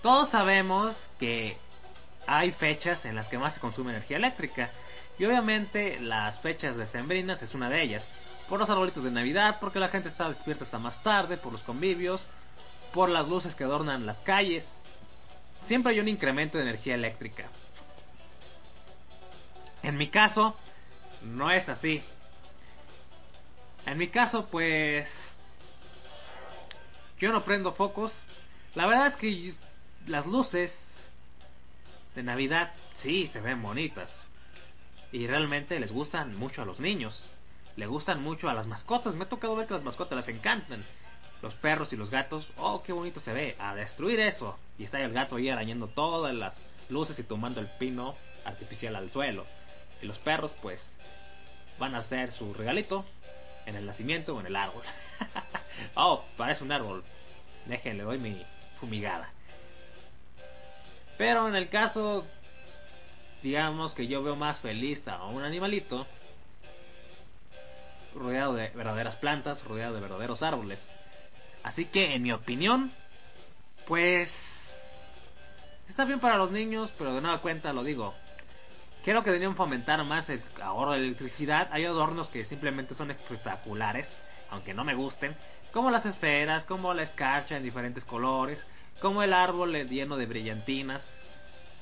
Todos 0.00 0.30
sabemos 0.30 0.96
que 1.18 1.58
hay 2.26 2.52
fechas 2.52 3.04
en 3.04 3.14
las 3.14 3.28
que 3.28 3.38
más 3.38 3.54
se 3.54 3.60
consume 3.60 3.92
energía 3.92 4.16
eléctrica. 4.16 4.70
Y 5.18 5.24
obviamente 5.24 6.00
las 6.00 6.40
fechas 6.40 6.76
decembrinas 6.76 7.42
es 7.42 7.54
una 7.54 7.68
de 7.68 7.82
ellas. 7.82 8.04
Por 8.48 8.58
los 8.58 8.68
arbolitos 8.70 9.04
de 9.04 9.10
Navidad, 9.10 9.58
porque 9.60 9.78
la 9.78 9.88
gente 9.88 10.08
está 10.08 10.28
despierta 10.28 10.64
hasta 10.64 10.78
más 10.78 11.02
tarde, 11.02 11.36
por 11.36 11.52
los 11.52 11.62
convivios, 11.62 12.26
por 12.92 13.08
las 13.08 13.28
luces 13.28 13.54
que 13.54 13.64
adornan 13.64 14.06
las 14.06 14.18
calles. 14.18 14.66
Siempre 15.64 15.92
hay 15.92 16.00
un 16.00 16.08
incremento 16.08 16.58
de 16.58 16.64
energía 16.64 16.94
eléctrica. 16.94 17.48
En 19.82 19.96
mi 19.96 20.08
caso, 20.08 20.56
no 21.22 21.50
es 21.50 21.68
así. 21.68 22.02
En 23.86 23.98
mi 23.98 24.08
caso, 24.08 24.46
pues... 24.46 25.08
Yo 27.18 27.32
no 27.32 27.44
prendo 27.44 27.72
focos. 27.72 28.12
La 28.74 28.86
verdad 28.86 29.08
es 29.08 29.16
que 29.16 29.54
las 30.06 30.26
luces 30.26 30.76
de 32.14 32.22
Navidad 32.22 32.72
sí 32.94 33.28
se 33.28 33.40
ven 33.40 33.62
bonitas. 33.62 34.26
Y 35.12 35.26
realmente 35.26 35.78
les 35.78 35.92
gustan 35.92 36.34
mucho 36.36 36.62
a 36.62 36.64
los 36.64 36.80
niños. 36.80 37.28
Le 37.76 37.86
gustan 37.86 38.22
mucho 38.22 38.48
a 38.48 38.54
las 38.54 38.66
mascotas. 38.66 39.14
Me 39.14 39.24
ha 39.24 39.28
tocado 39.28 39.54
ver 39.54 39.66
que 39.66 39.74
las 39.74 39.82
mascotas 39.82 40.16
les 40.16 40.34
encantan. 40.34 40.84
Los 41.42 41.54
perros 41.54 41.92
y 41.92 41.96
los 41.96 42.10
gatos. 42.10 42.50
Oh, 42.56 42.82
qué 42.82 42.92
bonito 42.92 43.20
se 43.20 43.34
ve. 43.34 43.54
A 43.58 43.74
destruir 43.74 44.20
eso. 44.20 44.58
Y 44.78 44.84
está 44.84 45.00
el 45.00 45.12
gato 45.12 45.36
ahí 45.36 45.50
arañando 45.50 45.86
todas 45.88 46.34
las 46.34 46.62
luces 46.88 47.18
y 47.18 47.24
tomando 47.24 47.60
el 47.60 47.68
pino 47.68 48.16
artificial 48.46 48.96
al 48.96 49.10
suelo. 49.12 49.46
Y 50.00 50.06
los 50.06 50.18
perros 50.18 50.52
pues 50.62 50.96
van 51.78 51.94
a 51.94 51.98
hacer 51.98 52.32
su 52.32 52.54
regalito 52.54 53.04
en 53.66 53.76
el 53.76 53.84
nacimiento 53.84 54.34
o 54.34 54.40
en 54.40 54.46
el 54.46 54.56
árbol. 54.56 54.82
oh, 55.94 56.24
parece 56.38 56.64
un 56.64 56.72
árbol. 56.72 57.04
Déjenle, 57.66 58.02
doy 58.04 58.18
mi 58.18 58.44
fumigada. 58.80 59.30
Pero 61.18 61.48
en 61.48 61.54
el 61.54 61.68
caso, 61.68 62.26
digamos 63.42 63.94
que 63.94 64.06
yo 64.06 64.22
veo 64.22 64.36
más 64.36 64.60
feliz 64.60 65.06
a 65.08 65.24
un 65.24 65.42
animalito 65.42 66.06
rodeado 68.14 68.54
de 68.54 68.70
verdaderas 68.70 69.16
plantas, 69.16 69.64
rodeado 69.64 69.94
de 69.94 70.00
verdaderos 70.00 70.42
árboles. 70.42 70.90
Así 71.62 71.84
que 71.84 72.14
en 72.14 72.22
mi 72.22 72.32
opinión, 72.32 72.92
pues 73.86 74.32
está 75.88 76.04
bien 76.04 76.20
para 76.20 76.36
los 76.36 76.50
niños, 76.50 76.92
pero 76.98 77.14
de 77.14 77.20
nada 77.20 77.38
cuenta 77.38 77.72
lo 77.72 77.84
digo. 77.84 78.14
Quiero 79.04 79.24
que 79.24 79.30
deberían 79.30 79.56
fomentar 79.56 80.04
más 80.04 80.28
el 80.28 80.42
ahorro 80.62 80.92
de 80.92 80.98
electricidad. 80.98 81.68
Hay 81.72 81.84
adornos 81.84 82.28
que 82.28 82.44
simplemente 82.44 82.94
son 82.94 83.10
espectaculares, 83.10 84.08
aunque 84.50 84.74
no 84.74 84.84
me 84.84 84.94
gusten, 84.94 85.36
como 85.72 85.90
las 85.90 86.06
esferas, 86.06 86.64
como 86.64 86.94
la 86.94 87.02
escarcha 87.02 87.56
en 87.56 87.64
diferentes 87.64 88.04
colores, 88.04 88.64
como 89.00 89.22
el 89.24 89.32
árbol 89.32 89.72
lleno 89.88 90.16
de 90.16 90.26
brillantinas. 90.26 91.04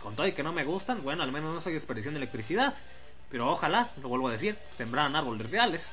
Con 0.02 0.16
todo 0.16 0.26
y 0.26 0.33
que 0.33 0.42
no 0.42 0.52
me 0.52 0.64
gustan, 0.64 1.02
bueno, 1.02 1.23
al 1.23 1.33
menos 1.33 1.52
no 1.52 1.61
soy 1.61 1.75
desperdiciando 1.75 2.19
electricidad. 2.19 2.75
Pero 3.30 3.49
ojalá, 3.49 3.90
lo 4.00 4.09
vuelvo 4.09 4.28
a 4.28 4.33
decir, 4.33 4.59
sembraran 4.76 5.14
árboles 5.14 5.50
reales. 5.50 5.87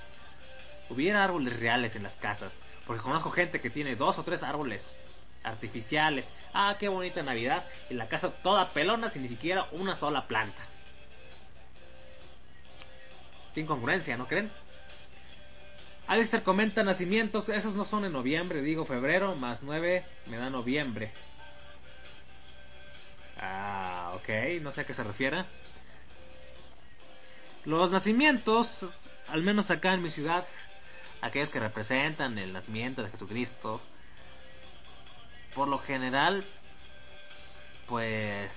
Hubiera 0.90 1.24
árboles 1.24 1.60
reales 1.60 1.96
en 1.96 2.04
las 2.04 2.16
casas. 2.16 2.54
Porque 2.86 3.04
conozco 3.04 3.30
gente 3.32 3.62
que 3.62 3.70
tiene 3.70 3.96
dos 3.96 4.18
o 4.18 4.24
tres 4.24 4.44
árboles 4.44 4.96
artificiales. 5.44 6.26
Ah, 6.54 6.78
qué 6.80 6.88
bonita 6.88 7.22
Navidad. 7.22 7.66
Y 7.90 7.96
la 7.96 8.08
casa 8.08 8.32
toda 8.32 8.74
pelona 8.74 9.10
sin 9.10 9.24
ni 9.24 9.30
siquiera 9.30 9.68
una 9.72 9.96
sola 9.96 10.28
planta. 10.28 10.62
Qué 13.54 13.62
incongruencia, 13.62 14.18
¿no 14.18 14.28
creen? 14.28 14.52
Alistair 16.08 16.42
comenta 16.44 16.84
nacimientos, 16.84 17.50
esos 17.50 17.76
no 17.76 17.84
son 17.84 18.06
en 18.06 18.14
noviembre, 18.14 18.62
digo 18.62 18.86
febrero, 18.86 19.36
más 19.36 19.62
9 19.62 20.06
me 20.28 20.38
da 20.38 20.50
noviembre. 20.50 21.12
Ah, 23.40 24.14
ok, 24.16 24.62
no 24.62 24.72
sé 24.72 24.82
a 24.82 24.86
qué 24.86 24.94
se 24.94 25.04
refiere. 25.04 25.46
Los 27.66 27.92
nacimientos, 27.92 28.86
al 29.28 29.44
menos 29.44 29.70
acá 29.70 29.94
en 29.94 30.02
mi 30.02 30.10
ciudad, 30.10 30.46
aquellos 31.22 31.50
que 31.50 31.60
representan 31.60 32.38
el 32.38 32.54
nacimiento 32.54 33.04
de 33.04 33.10
Jesucristo, 33.10 33.82
por 35.54 35.68
lo 35.68 35.80
general, 35.80 36.46
pues 37.88 38.52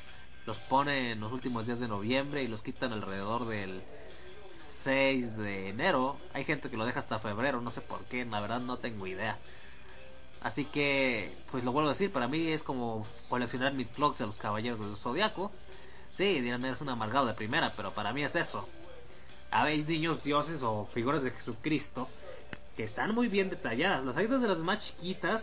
los 0.46 0.58
pone 0.58 1.12
en 1.12 1.20
los 1.20 1.32
últimos 1.32 1.66
días 1.66 1.80
de 1.80 1.88
noviembre 1.88 2.42
y 2.42 2.48
los 2.48 2.62
quitan 2.62 2.92
alrededor 2.92 3.46
del 3.46 3.82
6 4.84 5.36
de 5.36 5.68
enero. 5.68 6.18
Hay 6.32 6.44
gente 6.44 6.70
que 6.70 6.76
lo 6.76 6.86
deja 6.86 7.00
hasta 7.00 7.18
febrero, 7.18 7.60
no 7.60 7.70
sé 7.70 7.80
por 7.80 8.04
qué, 8.04 8.24
la 8.24 8.40
verdad 8.40 8.60
no 8.60 8.78
tengo 8.78 9.06
idea. 9.06 9.38
Así 10.42 10.64
que, 10.64 11.36
pues 11.50 11.64
lo 11.64 11.72
vuelvo 11.72 11.90
a 11.90 11.92
decir, 11.92 12.10
para 12.12 12.26
mí 12.26 12.48
es 12.48 12.62
como 12.62 13.06
coleccionar 13.28 13.74
mis 13.74 13.88
clocks 13.88 14.18
de 14.18 14.26
los 14.26 14.36
caballeros 14.36 14.80
del 14.80 14.96
zodiaco. 14.96 15.52
Sí, 16.16 16.40
dirán, 16.40 16.64
es 16.64 16.80
un 16.80 16.88
amargado 16.88 17.26
de 17.26 17.34
primera, 17.34 17.74
pero 17.76 17.92
para 17.92 18.12
mí 18.12 18.22
es 18.22 18.34
eso. 18.34 18.66
Hay 19.50 19.82
niños 19.82 20.22
dioses 20.24 20.62
o 20.62 20.88
figuras 20.92 21.22
de 21.22 21.30
Jesucristo 21.32 22.08
que 22.76 22.84
están 22.84 23.14
muy 23.14 23.28
bien 23.28 23.50
detalladas. 23.50 24.04
Las 24.04 24.16
hay 24.16 24.26
desde 24.26 24.48
las 24.48 24.58
más 24.58 24.78
chiquitas, 24.78 25.42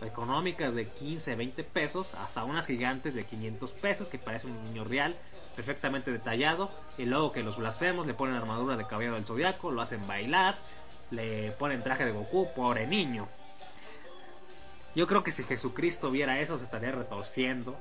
económicas 0.00 0.74
de 0.74 0.88
15, 0.88 1.34
20 1.34 1.64
pesos, 1.64 2.14
hasta 2.14 2.44
unas 2.44 2.66
gigantes 2.66 3.14
de 3.14 3.24
500 3.24 3.70
pesos 3.72 4.08
que 4.08 4.18
parece 4.18 4.46
un 4.46 4.64
niño 4.64 4.84
real 4.84 5.16
perfectamente 5.54 6.10
detallado. 6.10 6.70
Y 6.96 7.04
luego 7.04 7.32
que 7.32 7.42
los 7.42 7.58
blasfemos 7.58 8.06
le 8.06 8.14
ponen 8.14 8.36
armadura 8.36 8.76
de 8.76 8.86
caballero 8.86 9.16
del 9.16 9.24
zodiaco, 9.24 9.70
lo 9.70 9.82
hacen 9.82 10.06
bailar, 10.06 10.58
le 11.10 11.50
ponen 11.52 11.82
traje 11.82 12.06
de 12.06 12.12
Goku, 12.12 12.48
pobre 12.54 12.86
niño. 12.86 13.28
Yo 14.96 15.06
creo 15.06 15.22
que 15.22 15.30
si 15.30 15.44
Jesucristo 15.44 16.10
viera 16.10 16.40
eso 16.40 16.58
se 16.58 16.64
estaría 16.64 16.90
retorciendo 16.90 17.78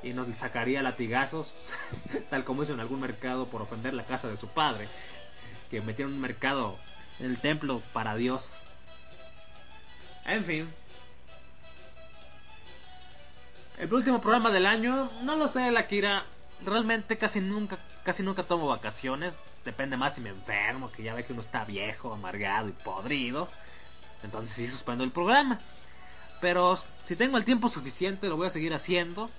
y 0.00 0.12
nos 0.12 0.28
sacaría 0.38 0.80
latigazos, 0.80 1.52
tal 2.30 2.44
como 2.44 2.62
hizo 2.62 2.72
en 2.72 2.78
algún 2.78 3.00
mercado 3.00 3.48
por 3.48 3.60
ofender 3.62 3.94
la 3.94 4.04
casa 4.04 4.28
de 4.28 4.36
su 4.36 4.46
padre, 4.46 4.86
que 5.70 5.80
metieron 5.80 6.14
un 6.14 6.20
mercado 6.20 6.78
en 7.18 7.26
el 7.26 7.40
templo 7.40 7.82
para 7.92 8.14
Dios. 8.14 8.48
En 10.24 10.44
fin. 10.44 10.72
El 13.76 13.92
último 13.92 14.20
programa 14.20 14.52
del 14.52 14.66
año, 14.66 15.10
no 15.22 15.34
lo 15.34 15.52
sé, 15.52 15.68
la 15.72 15.88
Kira 15.88 16.26
realmente 16.64 17.18
casi 17.18 17.40
nunca, 17.40 17.80
casi 18.04 18.22
nunca 18.22 18.44
tomo 18.44 18.68
vacaciones. 18.68 19.36
Depende 19.64 19.96
más 19.96 20.14
si 20.14 20.20
me 20.20 20.30
enfermo, 20.30 20.92
que 20.92 21.02
ya 21.02 21.12
ve 21.12 21.24
que 21.24 21.32
uno 21.32 21.42
está 21.42 21.64
viejo, 21.64 22.12
amargado 22.12 22.68
y 22.68 22.72
podrido. 22.72 23.48
Entonces 24.22 24.54
sí 24.54 24.68
suspendo 24.68 25.02
el 25.02 25.10
programa. 25.10 25.60
Pero 26.44 26.78
si 27.06 27.16
tengo 27.16 27.38
el 27.38 27.46
tiempo 27.46 27.70
suficiente 27.70 28.28
lo 28.28 28.36
voy 28.36 28.48
a 28.48 28.50
seguir 28.50 28.74
haciendo. 28.74 29.30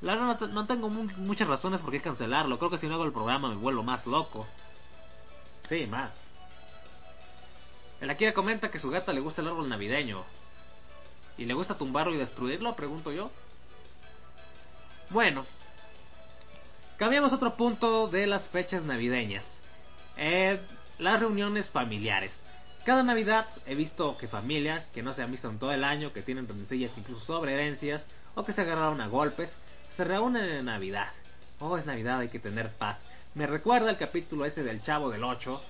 La 0.00 0.16
verdad 0.16 0.48
no, 0.48 0.66
tengo 0.66 0.88
muchas 0.88 1.46
razones 1.46 1.80
por 1.80 1.92
qué 1.92 2.00
cancelarlo. 2.00 2.58
Creo 2.58 2.68
que 2.68 2.78
si 2.78 2.88
no 2.88 2.94
hago 2.94 3.04
el 3.04 3.12
programa 3.12 3.48
me 3.48 3.54
vuelvo 3.54 3.84
más 3.84 4.04
loco. 4.04 4.48
Sí, 5.68 5.86
más. 5.86 6.10
El 8.00 8.10
Akira 8.10 8.34
comenta 8.34 8.72
que 8.72 8.80
su 8.80 8.90
gata 8.90 9.12
le 9.12 9.20
gusta 9.20 9.40
el 9.40 9.46
árbol 9.46 9.68
navideño. 9.68 10.24
¿Y 11.38 11.44
le 11.44 11.54
gusta 11.54 11.78
tumbarlo 11.78 12.12
y 12.12 12.18
destruirlo? 12.18 12.74
Pregunto 12.74 13.12
yo. 13.12 13.30
Bueno, 15.10 15.46
Cambiamos 16.96 17.32
otro 17.32 17.56
punto 17.56 18.08
de 18.08 18.26
las 18.26 18.48
fechas 18.48 18.82
navideñas. 18.82 19.44
Eh, 20.16 20.60
las 20.98 21.20
reuniones 21.20 21.70
familiares. 21.70 22.41
Cada 22.84 23.04
Navidad 23.04 23.46
he 23.64 23.76
visto 23.76 24.18
que 24.18 24.26
familias 24.26 24.86
que 24.86 25.04
no 25.04 25.14
se 25.14 25.22
han 25.22 25.30
visto 25.30 25.48
en 25.48 25.60
todo 25.60 25.70
el 25.70 25.84
año, 25.84 26.12
que 26.12 26.22
tienen 26.22 26.48
rencillas 26.48 26.90
incluso 26.96 27.24
sobre 27.24 27.54
herencias, 27.54 28.04
o 28.34 28.44
que 28.44 28.52
se 28.52 28.62
agarraron 28.62 29.00
a 29.00 29.06
golpes, 29.06 29.54
se 29.88 30.02
reúnen 30.02 30.44
en 30.44 30.64
Navidad. 30.64 31.12
Oh, 31.60 31.78
es 31.78 31.86
Navidad, 31.86 32.18
hay 32.18 32.28
que 32.28 32.40
tener 32.40 32.72
paz. 32.72 32.98
Me 33.34 33.46
recuerda 33.46 33.90
el 33.90 33.98
capítulo 33.98 34.46
ese 34.46 34.64
del 34.64 34.82
Chavo 34.82 35.10
del 35.10 35.22
8. 35.22 35.62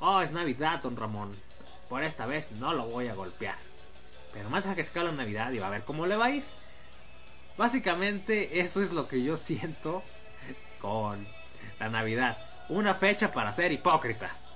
Oh, 0.00 0.22
es 0.22 0.32
Navidad, 0.32 0.80
don 0.82 0.96
Ramón. 0.96 1.36
Por 1.90 2.02
esta 2.02 2.24
vez 2.24 2.50
no 2.52 2.72
lo 2.72 2.86
voy 2.86 3.08
a 3.08 3.14
golpear. 3.14 3.58
Pero 4.32 4.48
más 4.48 4.64
a 4.64 4.74
que 4.74 4.80
escala 4.80 5.12
Navidad 5.12 5.52
y 5.52 5.58
va 5.58 5.66
a 5.66 5.70
ver 5.70 5.84
cómo 5.84 6.06
le 6.06 6.16
va 6.16 6.26
a 6.26 6.30
ir. 6.30 6.44
Básicamente 7.58 8.60
eso 8.60 8.80
es 8.80 8.92
lo 8.92 9.08
que 9.08 9.22
yo 9.22 9.36
siento 9.36 10.02
con 10.80 11.28
la 11.78 11.90
Navidad. 11.90 12.38
Una 12.70 12.94
fecha 12.94 13.30
para 13.30 13.52
ser 13.52 13.72
hipócrita. 13.72 14.47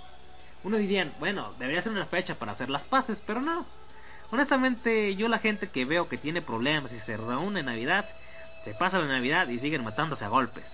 Uno 0.64 0.76
diría, 0.76 1.12
bueno, 1.18 1.54
debería 1.58 1.82
ser 1.82 1.92
una 1.92 2.06
fecha 2.06 2.36
para 2.36 2.52
hacer 2.52 2.70
las 2.70 2.82
paces, 2.82 3.22
pero 3.26 3.40
no. 3.40 3.66
Honestamente, 4.30 5.14
yo 5.16 5.28
la 5.28 5.38
gente 5.38 5.68
que 5.70 5.84
veo 5.84 6.08
que 6.08 6.18
tiene 6.18 6.40
problemas 6.40 6.92
y 6.92 7.00
se 7.00 7.16
reúne 7.16 7.60
en 7.60 7.66
Navidad, 7.66 8.08
se 8.64 8.74
pasa 8.74 8.98
la 8.98 9.06
Navidad 9.06 9.48
y 9.48 9.58
siguen 9.58 9.84
matándose 9.84 10.24
a 10.24 10.28
golpes. 10.28 10.64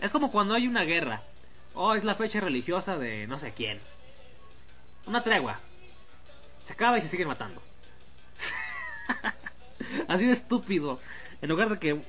Es 0.00 0.10
como 0.10 0.30
cuando 0.30 0.54
hay 0.54 0.66
una 0.66 0.84
guerra. 0.84 1.22
O 1.74 1.88
oh, 1.88 1.94
es 1.94 2.04
la 2.04 2.14
fecha 2.14 2.40
religiosa 2.40 2.96
de 2.96 3.26
no 3.26 3.38
sé 3.38 3.52
quién. 3.52 3.80
Una 5.06 5.24
tregua. 5.24 5.60
Se 6.64 6.72
acaba 6.72 6.98
y 6.98 7.02
se 7.02 7.08
siguen 7.08 7.28
matando. 7.28 7.60
Así 10.08 10.24
de 10.24 10.34
estúpido. 10.34 11.00
En 11.42 11.48
lugar 11.48 11.68
de 11.68 11.78
que 11.78 12.00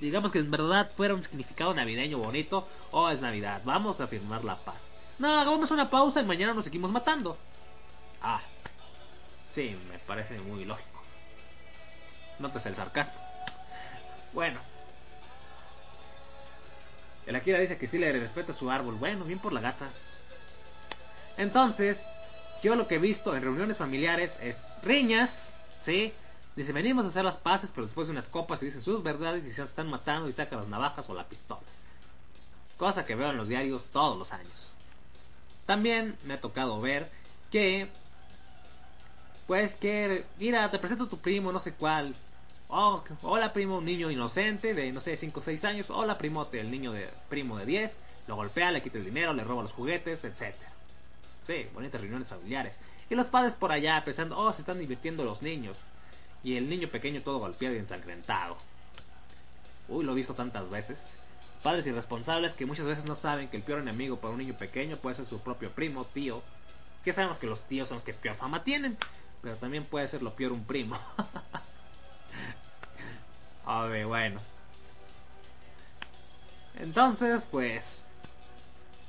digamos 0.00 0.30
que 0.30 0.40
en 0.40 0.50
verdad 0.50 0.90
fuera 0.96 1.14
un 1.14 1.22
significado 1.22 1.72
navideño 1.74 2.18
bonito, 2.18 2.68
o 2.90 3.04
oh, 3.04 3.10
es 3.10 3.20
Navidad, 3.20 3.62
vamos 3.64 4.00
a 4.00 4.08
firmar 4.08 4.44
la 4.44 4.56
paz. 4.56 4.93
No, 5.18 5.40
hagamos 5.40 5.70
una 5.70 5.90
pausa 5.90 6.20
y 6.20 6.24
mañana 6.24 6.54
nos 6.54 6.64
seguimos 6.64 6.90
matando. 6.90 7.38
Ah, 8.20 8.40
sí, 9.52 9.78
me 9.90 9.98
parece 10.00 10.38
muy 10.40 10.64
lógico. 10.64 11.02
Notes 12.38 12.66
el 12.66 12.74
sarcasmo. 12.74 13.20
Bueno. 14.32 14.60
El 17.26 17.36
Akira 17.36 17.58
dice 17.58 17.78
que 17.78 17.86
sí 17.86 17.98
le 17.98 18.12
respeta 18.12 18.52
su 18.52 18.70
árbol. 18.70 18.96
Bueno, 18.96 19.24
bien 19.24 19.38
por 19.38 19.52
la 19.52 19.60
gata. 19.60 19.90
Entonces, 21.36 21.98
yo 22.62 22.74
lo 22.74 22.86
que 22.86 22.96
he 22.96 22.98
visto 22.98 23.34
en 23.34 23.42
reuniones 23.42 23.76
familiares 23.76 24.32
es 24.40 24.56
riñas, 24.82 25.32
¿sí? 25.84 26.12
Dice, 26.56 26.72
venimos 26.72 27.04
a 27.04 27.08
hacer 27.08 27.24
las 27.24 27.36
paces, 27.36 27.70
pero 27.74 27.86
después 27.86 28.06
de 28.06 28.12
unas 28.12 28.28
copas 28.28 28.60
se 28.60 28.66
dicen 28.66 28.82
sus 28.82 29.02
verdades 29.02 29.44
y 29.44 29.52
se 29.52 29.62
están 29.62 29.88
matando 29.88 30.28
y 30.28 30.32
sacan 30.32 30.60
las 30.60 30.68
navajas 30.68 31.08
o 31.08 31.14
la 31.14 31.28
pistola. 31.28 31.62
Cosa 32.76 33.04
que 33.04 33.14
veo 33.14 33.30
en 33.30 33.36
los 33.36 33.48
diarios 33.48 33.84
todos 33.92 34.18
los 34.18 34.32
años. 34.32 34.76
También 35.66 36.16
me 36.24 36.34
ha 36.34 36.40
tocado 36.40 36.80
ver 36.80 37.10
que, 37.50 37.88
pues 39.46 39.74
que, 39.76 40.24
mira, 40.38 40.70
te 40.70 40.78
presento 40.78 41.04
a 41.04 41.08
tu 41.08 41.18
primo, 41.18 41.52
no 41.52 41.60
sé 41.60 41.72
cuál. 41.72 42.14
Oh, 42.68 43.04
hola 43.22 43.52
primo, 43.52 43.78
un 43.78 43.84
niño 43.84 44.10
inocente 44.10 44.74
de, 44.74 44.92
no 44.92 45.00
sé, 45.00 45.16
5 45.16 45.40
o 45.40 45.42
6 45.42 45.64
años. 45.64 45.90
Hola 45.90 46.18
primote, 46.18 46.60
el 46.60 46.70
niño 46.70 46.92
de 46.92 47.08
primo 47.28 47.56
de 47.58 47.66
10. 47.66 47.96
Lo 48.26 48.36
golpea, 48.36 48.72
le 48.72 48.82
quita 48.82 48.98
el 48.98 49.04
dinero, 49.04 49.34
le 49.34 49.44
roba 49.44 49.62
los 49.62 49.72
juguetes, 49.72 50.24
etc. 50.24 50.54
Sí, 51.46 51.66
bonitas 51.74 52.00
reuniones 52.00 52.28
familiares. 52.28 52.74
Y 53.10 53.14
los 53.14 53.26
padres 53.26 53.52
por 53.52 53.70
allá 53.70 54.02
pensando, 54.04 54.38
oh, 54.38 54.52
se 54.52 54.62
están 54.62 54.78
divirtiendo 54.78 55.24
los 55.24 55.42
niños 55.42 55.78
y 56.42 56.56
el 56.56 56.68
niño 56.68 56.88
pequeño 56.88 57.22
todo 57.22 57.38
golpeado 57.38 57.74
y 57.74 57.78
ensangrentado. 57.78 58.56
Uy, 59.88 60.04
lo 60.04 60.12
he 60.12 60.16
visto 60.16 60.34
tantas 60.34 60.68
veces. 60.70 60.98
Padres 61.64 61.86
irresponsables 61.86 62.52
que 62.52 62.66
muchas 62.66 62.86
veces 62.86 63.06
no 63.06 63.16
saben 63.16 63.48
que 63.48 63.56
el 63.56 63.64
peor 63.64 63.80
enemigo 63.80 64.20
para 64.20 64.32
un 64.32 64.38
niño 64.38 64.56
pequeño 64.56 64.98
puede 64.98 65.16
ser 65.16 65.26
su 65.26 65.40
propio 65.40 65.72
primo, 65.72 66.04
tío. 66.04 66.44
Que 67.02 67.12
sabemos 67.12 67.38
que 67.38 67.48
los 67.48 67.62
tíos 67.62 67.88
son 67.88 67.96
los 67.96 68.04
que 68.04 68.14
peor 68.14 68.36
fama 68.36 68.62
tienen. 68.62 68.96
Pero 69.42 69.56
también 69.56 69.84
puede 69.84 70.06
ser 70.06 70.22
lo 70.22 70.36
peor 70.36 70.52
un 70.52 70.64
primo. 70.64 70.96
A 73.66 73.86
ver, 73.86 74.06
bueno. 74.06 74.40
Entonces, 76.76 77.42
pues... 77.50 78.04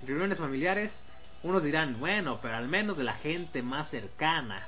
Reuniones 0.01 0.39
familiares. 0.39 0.91
Unos 1.43 1.61
dirán, 1.61 1.99
bueno, 1.99 2.39
pero 2.41 2.55
al 2.55 2.67
menos 2.67 2.97
de 2.97 3.03
la 3.03 3.13
gente 3.13 3.61
más 3.61 3.91
cercana. 3.91 4.67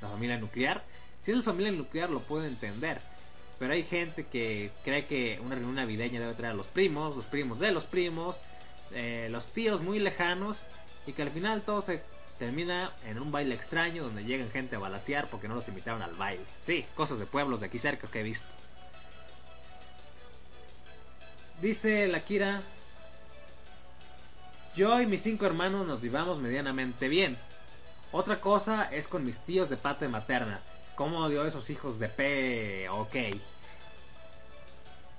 La 0.00 0.08
familia 0.08 0.38
nuclear 0.38 0.82
si 1.26 1.32
es 1.32 1.44
familia 1.44 1.72
nuclear 1.72 2.08
lo 2.08 2.20
puedo 2.20 2.44
entender. 2.44 3.00
Pero 3.58 3.72
hay 3.72 3.84
gente 3.84 4.26
que 4.26 4.70
cree 4.84 5.06
que 5.06 5.40
una 5.42 5.54
reunión 5.54 5.76
navideña 5.76 6.20
debe 6.20 6.34
traer 6.34 6.52
a 6.52 6.56
los 6.56 6.66
primos, 6.66 7.16
los 7.16 7.24
primos 7.24 7.58
de 7.58 7.72
los 7.72 7.84
primos, 7.84 8.38
eh, 8.92 9.28
los 9.30 9.46
tíos 9.52 9.80
muy 9.80 9.98
lejanos 9.98 10.58
y 11.06 11.12
que 11.12 11.22
al 11.22 11.30
final 11.30 11.62
todo 11.62 11.82
se 11.82 12.02
termina 12.38 12.92
en 13.06 13.18
un 13.18 13.32
baile 13.32 13.54
extraño 13.54 14.04
donde 14.04 14.24
llegan 14.24 14.50
gente 14.50 14.76
a 14.76 14.78
balasear 14.78 15.30
porque 15.30 15.48
no 15.48 15.54
los 15.54 15.68
invitaron 15.68 16.02
al 16.02 16.14
baile. 16.14 16.44
Sí, 16.66 16.84
cosas 16.94 17.18
de 17.18 17.26
pueblos 17.26 17.60
de 17.60 17.66
aquí 17.66 17.78
cerca 17.78 18.08
que 18.08 18.20
he 18.20 18.22
visto. 18.22 18.46
Dice 21.60 22.06
la 22.08 22.20
Kira, 22.20 22.62
yo 24.76 25.00
y 25.00 25.06
mis 25.06 25.22
cinco 25.22 25.46
hermanos 25.46 25.86
nos 25.86 26.02
llevamos 26.02 26.38
medianamente 26.38 27.08
bien. 27.08 27.38
Otra 28.12 28.40
cosa 28.40 28.84
es 28.92 29.08
con 29.08 29.24
mis 29.24 29.38
tíos 29.38 29.70
de 29.70 29.78
parte 29.78 30.06
materna. 30.06 30.60
¿Cómo 30.96 31.28
dio 31.28 31.46
esos 31.46 31.68
hijos 31.68 31.98
de 31.98 32.08
P? 32.08 32.88
Ok. 32.88 33.14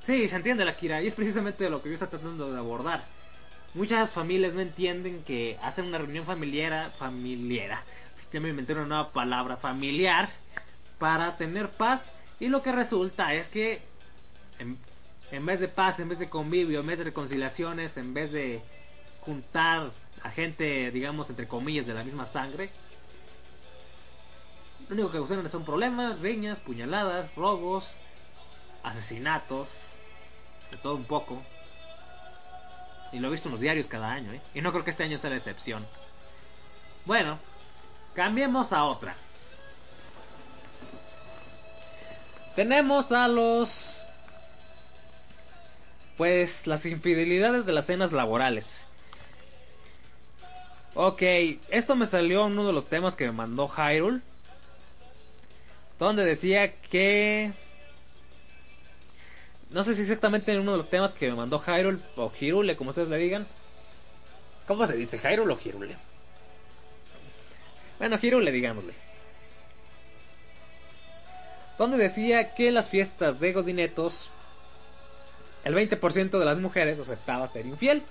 Sí, 0.07 0.27
se 0.27 0.35
entiende 0.35 0.65
la 0.65 0.75
Kira, 0.75 1.01
y 1.01 1.07
es 1.07 1.13
precisamente 1.13 1.69
lo 1.69 1.83
que 1.83 1.89
yo 1.89 1.93
estoy 1.93 2.07
tratando 2.07 2.51
de 2.51 2.57
abordar. 2.57 3.05
Muchas 3.75 4.09
familias 4.11 4.53
no 4.53 4.61
entienden 4.61 5.23
que 5.23 5.59
hacen 5.61 5.85
una 5.85 5.99
reunión 5.99 6.25
familiar, 6.25 6.93
familiar, 6.97 7.83
ya 8.33 8.39
me 8.39 8.49
inventé 8.49 8.73
una 8.73 8.85
nueva 8.85 9.11
palabra, 9.11 9.57
familiar, 9.57 10.29
para 10.97 11.37
tener 11.37 11.69
paz, 11.69 12.01
y 12.39 12.47
lo 12.47 12.63
que 12.63 12.71
resulta 12.71 13.35
es 13.35 13.47
que 13.49 13.81
en 14.59 15.45
vez 15.45 15.59
de 15.59 15.67
paz, 15.67 15.99
en 15.99 16.09
vez 16.09 16.17
de 16.17 16.29
convivio, 16.29 16.79
en 16.79 16.87
vez 16.87 16.97
de 16.97 17.03
reconciliaciones, 17.03 17.97
en 17.97 18.13
vez 18.13 18.31
de 18.31 18.61
juntar 19.21 19.91
a 20.23 20.31
gente, 20.31 20.89
digamos, 20.89 21.29
entre 21.29 21.47
comillas, 21.47 21.85
de 21.85 21.93
la 21.93 22.03
misma 22.03 22.25
sangre, 22.25 22.71
lo 24.89 24.95
único 24.95 25.11
que 25.11 25.19
usan 25.19 25.49
son 25.49 25.65
problemas, 25.65 26.19
riñas, 26.19 26.59
puñaladas, 26.59 27.33
robos, 27.35 27.89
asesinatos, 28.83 29.69
de 30.71 30.77
todo 30.77 30.95
un 30.95 31.03
poco. 31.03 31.43
Y 33.11 33.19
lo 33.19 33.27
he 33.27 33.31
visto 33.31 33.49
en 33.49 33.53
los 33.53 33.61
diarios 33.61 33.87
cada 33.87 34.11
año, 34.11 34.31
¿eh? 34.31 34.41
Y 34.53 34.61
no 34.61 34.71
creo 34.71 34.83
que 34.83 34.91
este 34.91 35.03
año 35.03 35.17
sea 35.17 35.29
la 35.29 35.37
excepción. 35.37 35.85
Bueno, 37.05 37.39
cambiemos 38.13 38.71
a 38.71 38.83
otra. 38.83 39.15
Tenemos 42.55 43.11
a 43.11 43.27
los... 43.27 44.03
Pues 46.17 46.65
las 46.65 46.85
infidelidades 46.85 47.65
de 47.65 47.73
las 47.73 47.85
cenas 47.85 48.11
laborales. 48.11 48.65
Ok, 50.95 51.21
esto 51.69 51.95
me 51.95 52.07
salió 52.07 52.45
uno 52.45 52.65
de 52.65 52.73
los 52.73 52.87
temas 52.87 53.15
que 53.15 53.27
me 53.27 53.33
mandó 53.33 53.69
Hyrule 53.69 54.21
donde 55.99 56.25
decía 56.25 56.75
que 56.81 57.53
no 59.69 59.83
sé 59.83 59.95
si 59.95 60.03
exactamente 60.03 60.53
en 60.53 60.61
uno 60.61 60.71
de 60.71 60.77
los 60.77 60.89
temas 60.89 61.11
que 61.11 61.29
me 61.29 61.35
mandó 61.35 61.59
Hyrule 61.59 61.99
o 62.15 62.31
Hirule, 62.39 62.77
como 62.77 62.91
ustedes 62.91 63.09
le 63.09 63.17
digan. 63.17 63.47
¿Cómo 64.65 64.87
se 64.87 64.95
dice? 64.95 65.19
¿Hyrule 65.19 65.53
o 65.53 65.59
Hirule? 65.63 65.97
Bueno, 67.99 68.17
Hirule, 68.21 68.51
digámosle. 68.51 68.93
Donde 71.77 71.97
decía 71.97 72.55
que 72.55 72.71
las 72.71 72.89
fiestas 72.89 73.39
de 73.39 73.53
Godinetos, 73.53 74.31
el 75.63 75.75
20% 75.75 76.39
de 76.39 76.45
las 76.45 76.57
mujeres 76.57 76.99
aceptaba 76.99 77.47
ser 77.47 77.65
infiel 77.65 78.03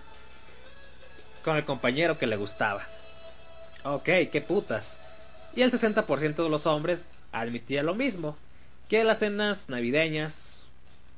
con 1.43 1.57
el 1.57 1.65
compañero 1.65 2.19
que 2.19 2.27
le 2.27 2.37
gustaba. 2.37 2.87
Ok, 3.83 4.05
qué 4.31 4.45
putas. 4.47 4.99
Y 5.55 5.63
el 5.63 5.73
60% 5.73 6.35
de 6.37 6.49
los 6.51 6.67
hombres 6.67 7.03
admitía 7.41 7.83
lo 7.83 7.95
mismo, 7.95 8.37
que 8.89 9.05
las 9.05 9.19
cenas 9.19 9.69
navideñas, 9.69 10.65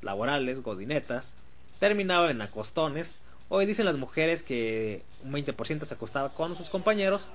laborales, 0.01 0.61
godinetas, 0.61 1.33
terminaban 1.79 2.31
en 2.31 2.41
acostones. 2.41 3.19
Hoy 3.47 3.65
dicen 3.65 3.85
las 3.85 3.97
mujeres 3.97 4.43
que 4.43 5.03
un 5.23 5.31
20% 5.31 5.85
se 5.85 5.93
acostaba 5.93 6.29
con 6.29 6.55
sus 6.55 6.69
compañeros. 6.69 7.29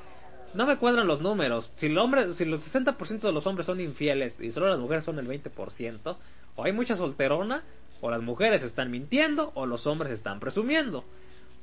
No 0.55 0.67
me 0.67 0.77
cuadran 0.77 1.07
los 1.07 1.21
números. 1.21 1.71
Si 1.77 1.87
el 1.87 1.99
hombre, 1.99 2.35
si 2.35 2.45
los 2.45 2.61
60% 2.61 3.21
de 3.21 3.33
los 3.33 3.47
hombres 3.47 3.67
son 3.67 3.81
infieles 3.81 4.37
y 4.41 4.53
solo 4.53 4.69
las 4.69 4.79
mujeres 4.79 5.05
son 5.05 5.19
el 5.19 5.27
20%, 5.27 6.17
o 6.57 6.65
hay 6.65 6.73
mucha 6.73 6.97
solterona, 6.97 7.65
o 8.01 8.11
las 8.11 8.23
mujeres 8.23 8.63
están 8.63 8.91
mintiendo, 8.91 9.51
o 9.55 9.67
los 9.67 9.87
hombres 9.87 10.13
están 10.13 10.39
presumiendo. 10.39 11.05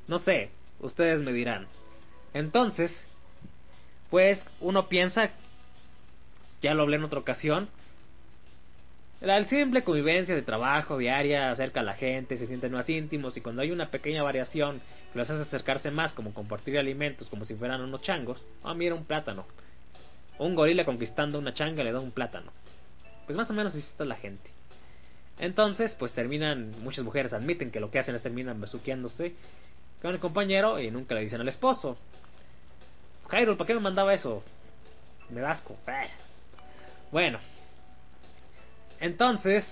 No 0.08 0.20
sé, 0.20 0.52
ustedes 0.80 1.22
me 1.22 1.32
dirán. 1.32 1.68
Entonces, 2.34 3.06
pues 4.10 4.44
uno 4.60 4.90
piensa 4.90 5.32
ya 6.62 6.74
lo 6.74 6.84
hablé 6.84 6.98
en 6.98 7.04
otra 7.04 7.20
ocasión, 7.20 7.70
La 9.20 9.44
simple 9.48 9.84
convivencia 9.84 10.34
de 10.34 10.42
trabajo 10.42 10.98
diaria 10.98 11.52
acerca 11.52 11.82
a 11.82 11.84
la 11.84 11.94
gente, 11.94 12.40
se 12.40 12.48
sienten 12.48 12.72
más 12.72 12.90
íntimos 12.90 13.38
y 13.38 13.42
cuando 13.42 13.62
hay 13.62 13.70
una 13.70 13.92
pequeña 13.92 14.24
variación 14.24 14.82
que 15.14 15.20
los 15.20 15.30
hace 15.30 15.44
acercarse 15.44 15.92
más, 15.92 16.14
como 16.14 16.34
compartir 16.34 16.80
alimentos, 16.80 17.28
como 17.30 17.46
si 17.46 17.54
fueran 17.56 17.82
unos 17.82 18.02
changos, 18.02 18.48
ah, 18.64 18.74
mira 18.74 18.96
un 18.96 19.06
plátano. 19.06 19.46
Un 20.40 20.56
gorila 20.56 20.86
conquistando 20.86 21.38
una 21.38 21.54
changa 21.54 21.84
le 21.84 21.92
da 21.92 22.00
un 22.00 22.10
plátano. 22.10 22.52
Pues 23.28 23.38
más 23.38 23.50
o 23.52 23.54
menos 23.54 23.76
así 23.76 23.84
está 23.84 24.06
la 24.06 24.16
gente. 24.16 24.50
Entonces, 25.40 25.96
pues 25.98 26.14
terminan, 26.14 26.74
muchas 26.82 27.06
mujeres 27.06 27.34
admiten 27.34 27.70
que 27.70 27.80
lo 27.80 27.92
que 27.92 28.00
hacen 28.00 28.16
es 28.16 28.24
terminan 28.24 28.60
besuqueándose 28.60 29.36
con 30.02 30.12
el 30.12 30.20
compañero 30.20 30.80
y 30.80 30.90
nunca 30.90 31.14
le 31.14 31.22
dicen 31.22 31.42
al 31.42 31.48
esposo. 31.48 31.98
Jairo, 33.28 33.56
¿para 33.56 33.68
qué 33.68 33.74
me 33.76 33.82
mandaba 33.82 34.14
eso? 34.14 34.44
Me 35.30 35.42
da 35.42 35.52
asco. 35.52 35.78
Eh. 35.88 36.10
Bueno, 37.12 37.40
entonces, 39.02 39.68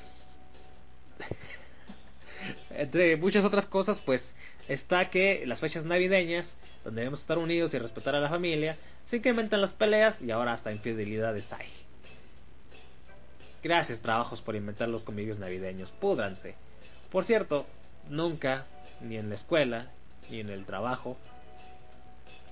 entre 2.71 3.15
muchas 3.15 3.45
otras 3.45 3.65
cosas, 3.65 3.97
pues 4.05 4.33
está 4.67 5.09
que 5.09 5.43
las 5.45 5.61
fechas 5.61 5.85
navideñas, 5.85 6.57
donde 6.83 7.01
debemos 7.01 7.21
estar 7.21 7.37
unidos 7.37 7.73
y 7.73 7.79
respetar 7.79 8.15
a 8.15 8.19
la 8.19 8.29
familia, 8.29 8.77
se 9.05 9.17
incrementan 9.17 9.61
las 9.61 9.71
peleas 9.71 10.21
y 10.21 10.31
ahora 10.31 10.53
hasta 10.53 10.73
infidelidades 10.73 11.51
hay. 11.53 11.67
Gracias 13.63 14.01
trabajos 14.01 14.41
por 14.41 14.55
inventar 14.55 14.89
los 14.89 15.03
convivios 15.03 15.39
navideños, 15.39 15.91
púdranse. 15.91 16.55
Por 17.09 17.23
cierto, 17.23 17.65
nunca, 18.09 18.65
ni 18.99 19.15
en 19.15 19.29
la 19.29 19.35
escuela, 19.35 19.91
ni 20.29 20.41
en 20.41 20.49
el 20.49 20.65
trabajo, 20.65 21.17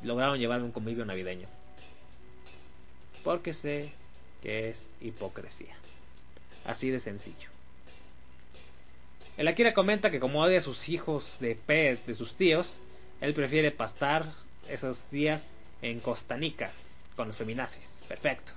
lograron 0.02 0.40
llevar 0.40 0.62
un 0.62 0.72
convivio 0.72 1.06
navideño. 1.06 1.48
Porque 3.24 3.54
sé 3.54 3.92
que 4.42 4.70
es 4.70 4.78
hipocresía. 5.02 5.76
Así 6.66 6.90
de 6.90 7.00
sencillo. 7.00 7.50
El 9.38 9.48
Akira 9.48 9.74
comenta 9.74 10.10
que 10.10 10.20
como 10.20 10.42
odia 10.42 10.60
a 10.60 10.64
sus 10.64 10.90
hijos 10.90 11.38
de 11.40 11.56
pez 11.56 12.06
de 12.08 12.16
sus 12.16 12.36
tíos, 12.36 12.80
él 13.22 13.34
prefiere 13.34 13.72
pastar 13.72 14.34
esos 14.68 15.10
días 15.12 15.44
en 15.82 16.00
Costanica 16.00 16.72
con 17.16 17.28
los 17.28 17.38
feminazis. 17.38 17.88
Perfecto. 18.08 18.52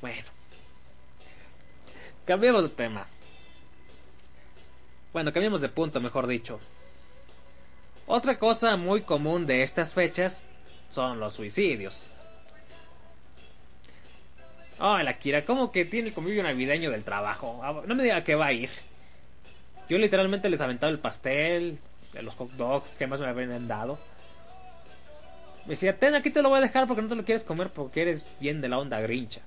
Bueno. 0.00 0.28
Cambiemos 2.24 2.62
de 2.62 2.68
tema. 2.70 3.06
Bueno, 5.12 5.32
cambiemos 5.32 5.60
de 5.60 5.68
punto, 5.68 6.00
mejor 6.00 6.26
dicho. 6.26 6.58
Otra 8.06 8.38
cosa 8.38 8.76
muy 8.76 9.02
común 9.02 9.46
de 9.46 9.62
estas 9.62 9.92
fechas 9.92 10.42
son 10.90 11.20
los 11.20 11.34
suicidios. 11.34 12.13
Oh, 14.78 14.98
la 14.98 15.18
Kira, 15.18 15.44
¿cómo 15.44 15.70
que 15.70 15.84
tiene 15.84 16.08
el 16.08 16.14
convivio 16.14 16.42
navideño 16.42 16.90
del 16.90 17.04
trabajo? 17.04 17.60
Ah, 17.62 17.82
no 17.86 17.94
me 17.94 18.02
diga 18.02 18.24
que 18.24 18.34
va 18.34 18.46
a 18.46 18.52
ir. 18.52 18.70
Yo 19.88 19.98
literalmente 19.98 20.50
les 20.50 20.60
aventaba 20.60 20.90
el 20.90 20.98
pastel, 20.98 21.78
los 22.20 22.34
hot 22.34 22.50
dogs 22.52 22.90
que 22.98 23.06
más 23.06 23.20
me 23.20 23.26
habían 23.26 23.68
dado. 23.68 23.98
Me 25.66 25.70
decía, 25.70 25.98
ten, 25.98 26.14
aquí 26.14 26.30
te 26.30 26.42
lo 26.42 26.48
voy 26.48 26.58
a 26.58 26.62
dejar 26.62 26.86
porque 26.86 27.02
no 27.02 27.08
te 27.08 27.14
lo 27.14 27.24
quieres 27.24 27.44
comer 27.44 27.70
porque 27.70 28.02
eres 28.02 28.24
bien 28.40 28.60
de 28.60 28.68
la 28.68 28.78
onda 28.78 29.00
grincha. 29.00 29.40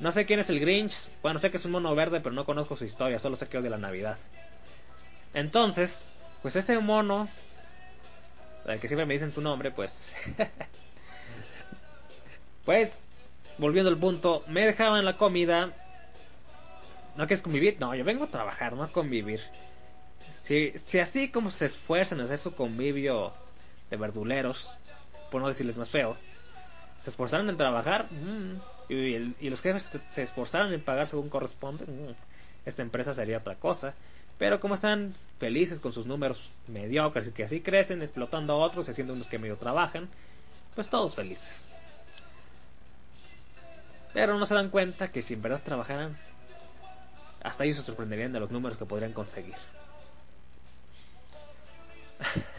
No 0.00 0.12
sé 0.12 0.26
quién 0.26 0.38
es 0.38 0.48
el 0.48 0.60
Grinch. 0.60 1.10
Bueno, 1.22 1.40
sé 1.40 1.50
que 1.50 1.56
es 1.56 1.64
un 1.64 1.72
mono 1.72 1.94
verde, 1.94 2.20
pero 2.20 2.34
no 2.34 2.44
conozco 2.44 2.76
su 2.76 2.84
historia. 2.84 3.18
Solo 3.18 3.36
sé 3.36 3.48
que 3.48 3.60
de 3.60 3.70
la 3.70 3.78
Navidad. 3.78 4.16
Entonces, 5.34 6.06
pues 6.40 6.54
ese 6.54 6.78
mono, 6.78 7.28
el 8.66 8.78
que 8.78 8.86
siempre 8.86 9.06
me 9.06 9.14
dicen 9.14 9.32
su 9.32 9.40
nombre, 9.40 9.72
pues... 9.72 9.92
pues 12.64 13.02
volviendo 13.58 13.90
al 13.90 13.98
punto, 13.98 14.44
me 14.48 14.66
dejaban 14.66 15.04
la 15.04 15.16
comida. 15.16 15.72
¿No 17.16 17.26
quieres 17.26 17.42
convivir? 17.42 17.76
No, 17.80 17.94
yo 17.94 18.04
vengo 18.04 18.24
a 18.24 18.28
trabajar, 18.28 18.74
no 18.74 18.82
a 18.82 18.92
convivir. 18.92 19.40
Si, 20.44 20.72
si 20.86 20.98
así 20.98 21.28
como 21.30 21.50
se 21.50 21.66
esfuerzan 21.66 22.20
en 22.20 22.26
hacer 22.26 22.38
su 22.38 22.54
convivio 22.54 23.32
de 23.90 23.96
verduleros, 23.96 24.74
por 25.30 25.42
no 25.42 25.48
decirles 25.48 25.76
más 25.76 25.90
feo, 25.90 26.16
se 27.04 27.10
esforzaron 27.10 27.48
en 27.48 27.56
trabajar 27.56 28.08
mm, 28.10 28.92
y, 28.92 29.50
los 29.50 29.60
jefes 29.60 29.88
se 30.12 30.22
esforzaron 30.22 30.72
en 30.72 30.80
pagar 30.80 31.08
según 31.08 31.28
corresponde, 31.28 31.84
mm, 31.84 32.14
esta 32.64 32.82
empresa 32.82 33.14
sería 33.14 33.38
otra 33.38 33.56
cosa. 33.56 33.94
Pero 34.38 34.60
como 34.60 34.74
están 34.74 35.14
felices 35.40 35.80
con 35.80 35.92
sus 35.92 36.06
números 36.06 36.50
mediocres 36.68 37.26
y 37.26 37.32
que 37.32 37.44
así 37.44 37.60
crecen, 37.60 38.02
explotando 38.02 38.52
a 38.52 38.56
otros 38.56 38.86
y 38.86 38.92
haciendo 38.92 39.12
unos 39.12 39.26
que 39.26 39.38
medio 39.38 39.56
trabajan, 39.56 40.08
pues 40.74 40.88
todos 40.88 41.14
felices. 41.14 41.68
Pero 44.12 44.38
no 44.38 44.46
se 44.46 44.54
dan 44.54 44.70
cuenta 44.70 45.10
que 45.12 45.22
si 45.22 45.34
en 45.34 45.42
verdad 45.42 45.62
trabajaran, 45.64 46.18
hasta 47.42 47.64
ellos 47.64 47.76
se 47.76 47.82
sorprenderían 47.82 48.32
de 48.32 48.40
los 48.40 48.50
números 48.50 48.78
que 48.78 48.86
podrían 48.86 49.12
conseguir. 49.12 49.54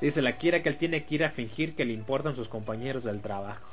Dice 0.00 0.22
la 0.22 0.38
Kira 0.38 0.62
que 0.62 0.70
él 0.70 0.78
tiene 0.78 1.04
que 1.04 1.14
ir 1.16 1.24
a 1.24 1.30
fingir 1.30 1.76
que 1.76 1.84
le 1.84 1.92
importan 1.92 2.34
sus 2.34 2.48
compañeros 2.48 3.04
del 3.04 3.20
trabajo. 3.20 3.68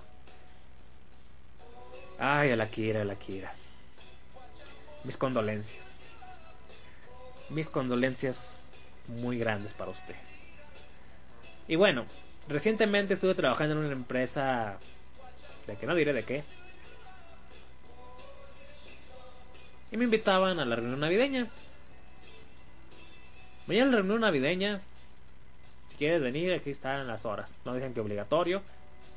Ay, 2.19 2.51
a 2.51 2.55
la 2.55 2.69
Kira, 2.69 3.01
a 3.01 3.05
la 3.05 3.15
Kira. 3.15 3.53
Mis 5.03 5.17
condolencias. 5.17 5.85
Mis 7.49 7.69
condolencias 7.69 8.63
muy 9.07 9.37
grandes 9.37 9.73
para 9.73 9.91
usted. 9.91 10.15
Y 11.67 11.75
bueno, 11.75 12.05
recientemente 12.47 13.13
estuve 13.13 13.35
trabajando 13.35 13.75
en 13.75 13.85
una 13.85 13.93
empresa 13.93 14.77
de 15.67 15.75
que 15.75 15.85
no 15.85 15.95
diré 15.95 16.13
de 16.13 16.23
qué. 16.23 16.43
Y 19.91 19.97
me 19.97 20.05
invitaban 20.05 20.59
a 20.59 20.65
la 20.65 20.75
reunión 20.75 20.99
navideña. 20.99 21.47
Mañana 23.67 23.89
a 23.89 23.91
la 23.91 23.97
reunión 23.97 24.21
navideña. 24.21 24.81
Si 25.89 25.95
quieres 25.97 26.21
venir, 26.21 26.53
aquí 26.53 26.71
están 26.71 27.07
las 27.07 27.25
horas. 27.25 27.53
No 27.65 27.73
dicen 27.73 27.93
que 27.93 27.99
obligatorio. 27.99 28.61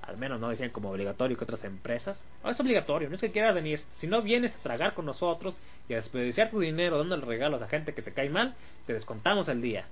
Al 0.03 0.17
menos 0.17 0.41
no 0.41 0.49
decían 0.49 0.71
como 0.71 0.91
obligatorio 0.91 1.37
que 1.37 1.45
otras 1.45 1.65
empresas. 1.65 2.25
No 2.43 2.51
es 2.51 2.59
obligatorio, 2.59 3.09
no 3.09 3.15
es 3.15 3.21
que 3.21 3.33
quieras 3.33 3.55
venir. 3.55 3.83
Si 3.97 4.07
no 4.07 4.23
vienes 4.23 4.57
a 4.57 4.59
tragar 4.59 4.95
con 4.95 5.07
nosotros 5.07 5.57
y 5.89 5.93
a 5.93 5.97
desperdiciar 5.97 6.51
tu 6.51 6.61
dinero 6.61 6.99
dándole 6.99 7.27
regalos 7.27 7.63
a 7.63 7.69
gente 7.69 7.95
que 7.95 8.03
te 8.03 8.13
cae 8.13 8.31
mal, 8.31 8.55
te 8.87 8.95
descontamos 8.95 9.49
el 9.49 9.61
día. 9.61 9.87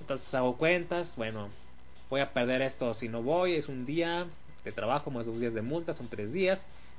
Entonces 0.00 0.32
hago 0.34 0.56
cuentas, 0.56 1.14
bueno, 1.16 1.48
voy 2.08 2.20
a 2.20 2.32
perder 2.32 2.62
esto 2.62 2.94
si 2.94 3.08
no 3.08 3.22
voy, 3.22 3.54
es 3.54 3.68
un 3.68 3.84
día, 3.84 4.26
de 4.66 4.72
trabajo 4.72 5.12
más 5.12 5.24
dos 5.24 5.38
días 5.38 5.54
de 5.54 5.62
multa, 5.62 5.94
son 5.94 6.08
tres 6.08 6.32
días, 6.32 6.58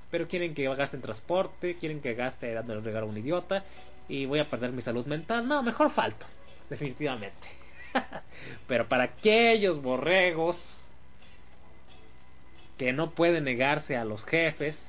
pero 0.10 0.30
quieren 0.30 0.56
que 0.56 0.74
gaste 0.74 0.96
en 0.96 1.02
transporte, 1.02 1.76
quieren 1.76 2.00
que 2.00 2.14
gaste 2.14 2.54
dándole 2.54 2.80
regalo 2.80 3.08
a 3.08 3.10
un 3.10 3.18
idiota 3.18 3.66
y 4.08 4.26
voy 4.26 4.40
a 4.40 4.50
perder 4.50 4.72
mi 4.72 4.82
salud 4.82 5.06
mental. 5.06 5.46
No, 5.46 5.62
mejor 5.62 5.92
falto, 5.92 6.26
definitivamente. 6.70 7.50
pero 8.68 8.88
para 8.88 9.04
aquellos 9.04 9.82
borregos 9.82 10.80
que 12.78 12.94
no 12.94 13.12
pueden 13.12 13.44
negarse 13.44 13.98
a 13.98 14.06
los 14.06 14.24
jefes 14.24 14.80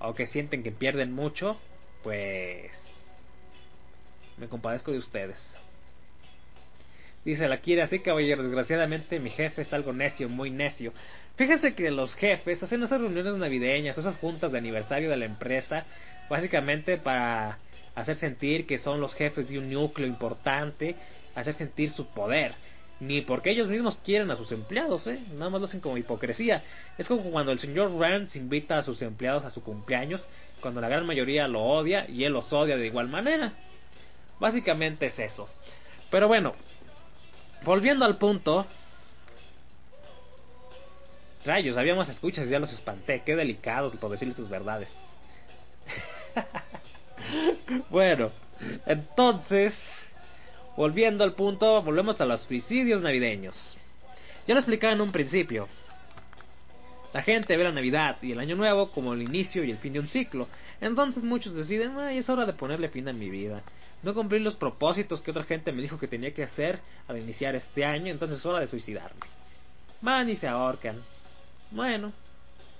o 0.00 0.14
que 0.14 0.26
sienten 0.26 0.62
que 0.62 0.70
pierden 0.70 1.14
mucho, 1.14 1.56
pues 2.02 2.72
me 4.36 4.48
compadezco 4.48 4.92
de 4.92 4.98
ustedes. 4.98 5.56
Dice 7.24 7.48
la 7.48 7.58
quiere 7.58 7.82
así, 7.82 8.00
caballero. 8.00 8.42
Desgraciadamente 8.42 9.20
mi 9.20 9.30
jefe 9.30 9.62
es 9.62 9.72
algo 9.72 9.92
necio, 9.92 10.28
muy 10.28 10.50
necio. 10.50 10.92
Fíjese 11.36 11.74
que 11.74 11.90
los 11.90 12.14
jefes 12.14 12.62
hacen 12.62 12.82
esas 12.82 13.00
reuniones 13.00 13.34
navideñas, 13.34 13.96
esas 13.96 14.16
juntas 14.16 14.52
de 14.52 14.58
aniversario 14.58 15.08
de 15.08 15.16
la 15.16 15.24
empresa, 15.24 15.86
básicamente 16.28 16.98
para 16.98 17.58
hacer 17.94 18.16
sentir 18.16 18.66
que 18.66 18.78
son 18.78 19.00
los 19.00 19.14
jefes 19.14 19.48
de 19.48 19.58
un 19.58 19.70
núcleo 19.70 20.06
importante, 20.06 20.96
hacer 21.34 21.54
sentir 21.54 21.90
su 21.90 22.06
poder. 22.06 22.54
Ni 23.00 23.20
porque 23.20 23.50
ellos 23.50 23.68
mismos 23.68 23.98
quieren 24.04 24.30
a 24.30 24.36
sus 24.36 24.52
empleados, 24.52 25.06
¿eh? 25.08 25.18
Nada 25.32 25.50
más 25.50 25.60
lo 25.60 25.66
hacen 25.66 25.80
como 25.80 25.96
hipocresía. 25.96 26.62
Es 26.98 27.08
como 27.08 27.22
cuando 27.30 27.50
el 27.50 27.58
señor 27.58 27.92
Rand 27.98 28.28
invita 28.36 28.78
a 28.78 28.84
sus 28.84 29.02
empleados 29.02 29.44
a 29.44 29.50
su 29.50 29.62
cumpleaños, 29.62 30.28
cuando 30.60 30.80
la 30.80 30.88
gran 30.88 31.04
mayoría 31.04 31.48
lo 31.48 31.62
odia 31.62 32.06
y 32.08 32.24
él 32.24 32.32
los 32.32 32.52
odia 32.52 32.76
de 32.76 32.86
igual 32.86 33.08
manera. 33.08 33.54
Básicamente 34.38 35.06
es 35.06 35.18
eso. 35.18 35.48
Pero 36.12 36.28
bueno, 36.28 36.54
volviendo 37.64 38.04
al 38.04 38.18
punto. 38.18 38.66
Rayos, 41.44 41.76
había 41.76 41.94
más 41.94 42.08
escuchas 42.08 42.46
y 42.46 42.50
ya 42.50 42.60
los 42.60 42.72
espanté. 42.72 43.22
Qué 43.24 43.34
delicados 43.34 43.94
por 43.96 44.10
decirles 44.10 44.36
sus 44.36 44.48
verdades. 44.48 44.90
bueno, 47.90 48.30
entonces, 48.86 49.74
volviendo 50.76 51.24
al 51.24 51.34
punto, 51.34 51.82
volvemos 51.82 52.20
a 52.20 52.26
los 52.26 52.42
suicidios 52.42 53.02
navideños. 53.02 53.76
Ya 54.46 54.54
lo 54.54 54.60
explicaba 54.60 54.92
en 54.92 55.00
un 55.00 55.12
principio. 55.12 55.68
La 57.12 57.22
gente 57.22 57.56
ve 57.56 57.64
la 57.64 57.72
Navidad 57.72 58.16
y 58.22 58.32
el 58.32 58.40
Año 58.40 58.56
Nuevo 58.56 58.90
como 58.90 59.12
el 59.12 59.22
inicio 59.22 59.64
y 59.64 59.70
el 59.70 59.78
fin 59.78 59.92
de 59.92 60.00
un 60.00 60.08
ciclo. 60.08 60.48
Entonces 60.80 61.22
muchos 61.24 61.54
deciden, 61.54 61.98
ay, 61.98 62.18
es 62.18 62.28
hora 62.30 62.46
de 62.46 62.54
ponerle 62.54 62.88
fin 62.88 63.08
a 63.08 63.12
mi 63.12 63.28
vida. 63.28 63.62
No 64.02 64.14
cumplí 64.14 64.40
los 64.40 64.56
propósitos 64.56 65.20
que 65.20 65.30
otra 65.30 65.44
gente 65.44 65.72
me 65.72 65.82
dijo 65.82 65.98
que 65.98 66.08
tenía 66.08 66.34
que 66.34 66.42
hacer 66.42 66.80
al 67.06 67.18
iniciar 67.18 67.54
este 67.54 67.84
año, 67.84 68.10
entonces 68.10 68.38
es 68.38 68.46
hora 68.46 68.60
de 68.60 68.66
suicidarme. 68.66 69.20
Van 70.00 70.28
y 70.28 70.36
se 70.36 70.48
ahorcan. 70.48 71.02
Bueno, 71.70 72.12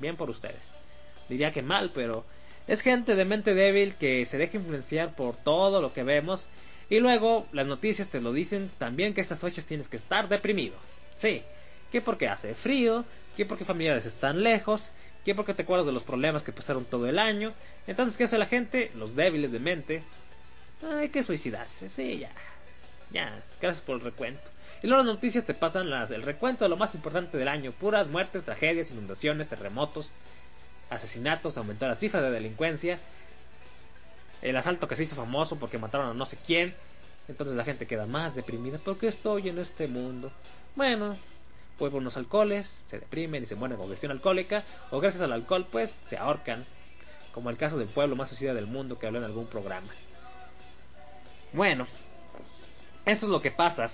bien 0.01 0.17
por 0.17 0.31
ustedes. 0.31 0.69
diría 1.29 1.53
que 1.53 1.63
mal, 1.63 1.93
pero 1.95 2.25
es 2.67 2.83
gente 2.83 3.15
de 3.15 3.25
mente 3.25 3.55
débil 3.55 3.95
que 3.95 4.27
se 4.27 4.39
deja 4.39 4.57
influenciar 4.57 5.15
por 5.15 5.37
todo 5.37 5.81
lo 5.81 5.93
que 5.95 6.03
vemos 6.03 6.47
y 6.91 7.01
luego 7.01 7.47
las 7.53 7.67
noticias 7.67 8.09
te 8.09 8.21
lo 8.21 8.33
dicen 8.33 8.71
también 8.79 9.15
que 9.15 9.21
estas 9.21 9.41
fechas 9.41 9.65
tienes 9.65 9.89
que 9.89 9.97
estar 9.97 10.29
deprimido. 10.29 10.75
Sí, 11.17 11.43
que 11.91 12.03
porque 12.03 12.29
hace 12.29 12.55
frío, 12.55 13.05
que 13.37 13.47
porque 13.47 13.65
familiares 13.65 14.05
están 14.05 14.43
lejos, 14.43 14.83
que 15.25 15.35
porque 15.35 15.55
te 15.55 15.63
acuerdas 15.63 15.87
de 15.87 15.93
los 15.93 16.03
problemas 16.03 16.43
que 16.43 16.53
pasaron 16.53 16.85
todo 16.85 17.09
el 17.09 17.19
año. 17.19 17.55
Entonces, 17.87 18.17
¿qué 18.17 18.25
hace 18.25 18.39
la 18.39 18.47
gente? 18.47 18.91
Los 18.97 19.15
débiles 19.17 19.53
de 19.53 19.61
mente. 19.61 20.03
Hay 20.83 21.09
que 21.11 21.23
suicidarse, 21.23 21.91
sí, 21.91 22.19
ya. 22.19 22.31
Ya, 23.11 23.43
gracias 23.61 23.85
por 23.85 23.97
el 23.97 24.03
recuento. 24.03 24.43
Y 24.83 24.89
luego 24.89 25.05
las 25.05 25.15
noticias 25.15 25.45
te 25.45 25.55
pasan 25.55 25.91
las, 25.91 26.11
el 26.11 26.23
recuento 26.23 26.65
de 26.65 26.69
lo 26.69 26.77
más 26.77 26.95
importante 26.95 27.37
del 27.37 27.49
año. 27.49 27.73
Puras 27.73 28.09
muertes, 28.09 28.45
tragedias, 28.45 28.91
inundaciones, 28.91 29.49
terremotos, 29.49 30.11
asesinatos, 30.91 31.57
aumentar 31.57 31.89
la 31.89 31.97
cifra 31.97 32.21
de 32.21 32.31
delincuencia. 32.31 32.99
El 34.41 34.57
asalto 34.57 34.89
que 34.89 34.97
se 34.97 35.05
hizo 35.05 35.15
famoso 35.15 35.57
porque 35.57 35.79
mataron 35.79 36.09
a 36.09 36.15
no 36.15 36.27
sé 36.27 36.37
quién. 36.45 36.75
Entonces 37.29 37.55
la 37.55 37.65
gente 37.65 37.87
queda 37.87 38.07
más 38.07 38.35
deprimida. 38.35 38.79
¿Por 38.79 38.99
qué 38.99 39.07
estoy 39.07 39.49
en 39.49 39.59
este 39.59 39.87
mundo? 39.87 40.33
Bueno, 40.75 41.17
pues 41.79 41.93
por 41.93 42.01
unos 42.01 42.17
alcoholes, 42.17 42.83
se 42.87 42.99
deprimen 42.99 43.45
y 43.45 43.47
se 43.47 43.55
mueren 43.55 43.77
con 43.77 43.87
congestión 43.87 44.11
alcohólica. 44.11 44.65
O 44.91 44.99
gracias 44.99 45.23
al 45.23 45.33
alcohol, 45.33 45.69
pues, 45.71 45.95
se 46.09 46.17
ahorcan. 46.17 46.67
Como 47.33 47.51
el 47.51 47.57
caso 47.57 47.79
del 47.79 47.89
pueblo 47.89 48.17
más 48.17 48.31
suicida 48.31 48.53
del 48.53 48.67
mundo 48.67 48.99
que 48.99 49.07
habló 49.07 49.21
en 49.21 49.25
algún 49.25 49.47
programa. 49.47 49.93
Bueno, 51.53 51.87
eso 53.05 53.27
es 53.27 53.31
lo 53.33 53.43
que 53.43 53.51
pasa. 53.51 53.91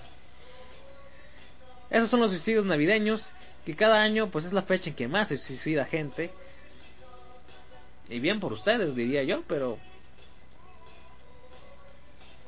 Esos 1.89 2.09
son 2.09 2.19
los 2.19 2.31
suicidios 2.31 2.65
navideños, 2.65 3.33
que 3.65 3.75
cada 3.75 4.01
año 4.01 4.29
pues 4.29 4.45
es 4.45 4.53
la 4.53 4.61
fecha 4.61 4.89
en 4.89 4.95
que 4.95 5.07
más 5.07 5.29
se 5.29 5.37
suicida 5.37 5.85
gente. 5.85 6.31
Y 8.07 8.19
bien 8.19 8.39
por 8.39 8.53
ustedes, 8.53 8.95
diría 8.95 9.23
yo, 9.23 9.43
pero... 9.43 9.77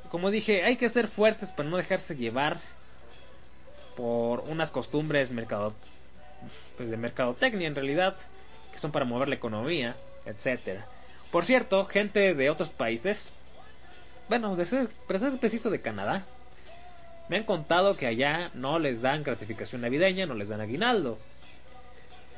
Como 0.09 0.29
dije, 0.29 0.63
hay 0.63 0.75
que 0.75 0.89
ser 0.89 1.07
fuertes 1.07 1.49
para 1.49 1.69
no 1.69 1.77
dejarse 1.77 2.15
llevar 2.15 2.59
por 3.95 4.41
unas 4.41 4.69
costumbres 4.69 5.31
mercado, 5.31 5.73
pues 6.75 6.89
de 6.89 6.97
mercadotecnia 6.97 7.67
en 7.67 7.75
realidad, 7.75 8.17
que 8.73 8.79
son 8.79 8.91
para 8.91 9.05
mover 9.05 9.29
la 9.29 9.35
economía, 9.35 9.95
etcétera. 10.25 10.85
Por 11.31 11.45
cierto, 11.45 11.85
gente 11.85 12.33
de 12.33 12.49
otros 12.49 12.69
países, 12.69 13.31
bueno, 14.31 14.55
de 14.55 14.65
ser, 14.65 14.87
preciso 15.41 15.69
de 15.69 15.81
Canadá, 15.81 16.25
me 17.27 17.35
han 17.35 17.43
contado 17.43 17.97
que 17.97 18.07
allá 18.07 18.49
no 18.53 18.79
les 18.79 19.01
dan 19.01 19.23
gratificación 19.23 19.81
navideña, 19.81 20.25
no 20.25 20.35
les 20.35 20.47
dan 20.47 20.61
aguinaldo. 20.61 21.17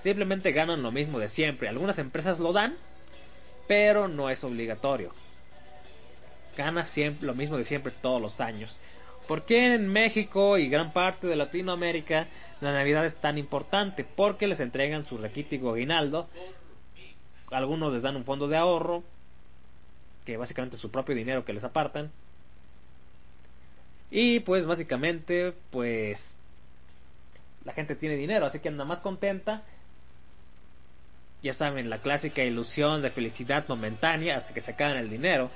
Simplemente 0.02 0.54
ganan 0.54 0.82
lo 0.82 0.92
mismo 0.92 1.20
de 1.20 1.28
siempre. 1.28 1.68
Algunas 1.68 2.00
empresas 2.00 2.40
lo 2.40 2.52
dan, 2.52 2.78
pero 3.68 4.08
no 4.08 4.32
es 4.32 4.44
obligatorio. 4.44 5.14
Gana 6.58 6.88
siempre 6.88 7.28
lo 7.28 7.36
mismo 7.36 7.60
de 7.60 7.64
siempre 7.64 7.92
todos 7.92 8.20
los 8.20 8.40
años. 8.40 8.80
¿Por 9.28 9.44
qué 9.44 9.76
en 9.76 9.88
México 9.88 10.58
y 10.58 10.70
gran 10.70 10.94
parte 10.94 11.28
de 11.28 11.36
Latinoamérica 11.36 12.26
la 12.60 12.74
Navidad 12.74 13.06
es 13.06 13.14
tan 13.14 13.38
importante? 13.38 14.04
Porque 14.04 14.48
les 14.48 14.62
entregan 14.62 15.06
su 15.06 15.20
requítico 15.20 15.74
aguinaldo. 15.74 16.28
Algunos 17.52 17.94
les 17.94 18.02
dan 18.02 18.16
un 18.16 18.26
fondo 18.26 18.48
de 18.48 18.58
ahorro, 18.58 19.04
que 20.26 20.38
básicamente 20.38 20.76
es 20.76 20.82
su 20.82 20.92
propio 20.92 21.16
dinero 21.16 21.46
que 21.46 21.54
les 21.54 21.64
apartan. 21.64 22.12
Y 24.12 24.42
pues 24.42 24.66
básicamente, 24.66 25.54
pues 25.72 26.34
la 27.66 27.74
gente 27.74 27.96
tiene 27.96 28.16
dinero, 28.16 28.46
así 28.46 28.60
que 28.60 28.70
anda 28.70 28.86
más 28.86 29.00
contenta. 29.00 29.64
Ya 31.42 31.54
saben, 31.54 31.90
la 31.90 31.98
clásica 31.98 32.44
ilusión 32.44 33.02
de 33.02 33.12
felicidad 33.12 33.66
momentánea 33.68 34.38
hasta 34.38 34.54
que 34.54 34.62
se 34.62 34.72
acaban 34.72 34.98
el 34.98 35.10
dinero. 35.10 35.50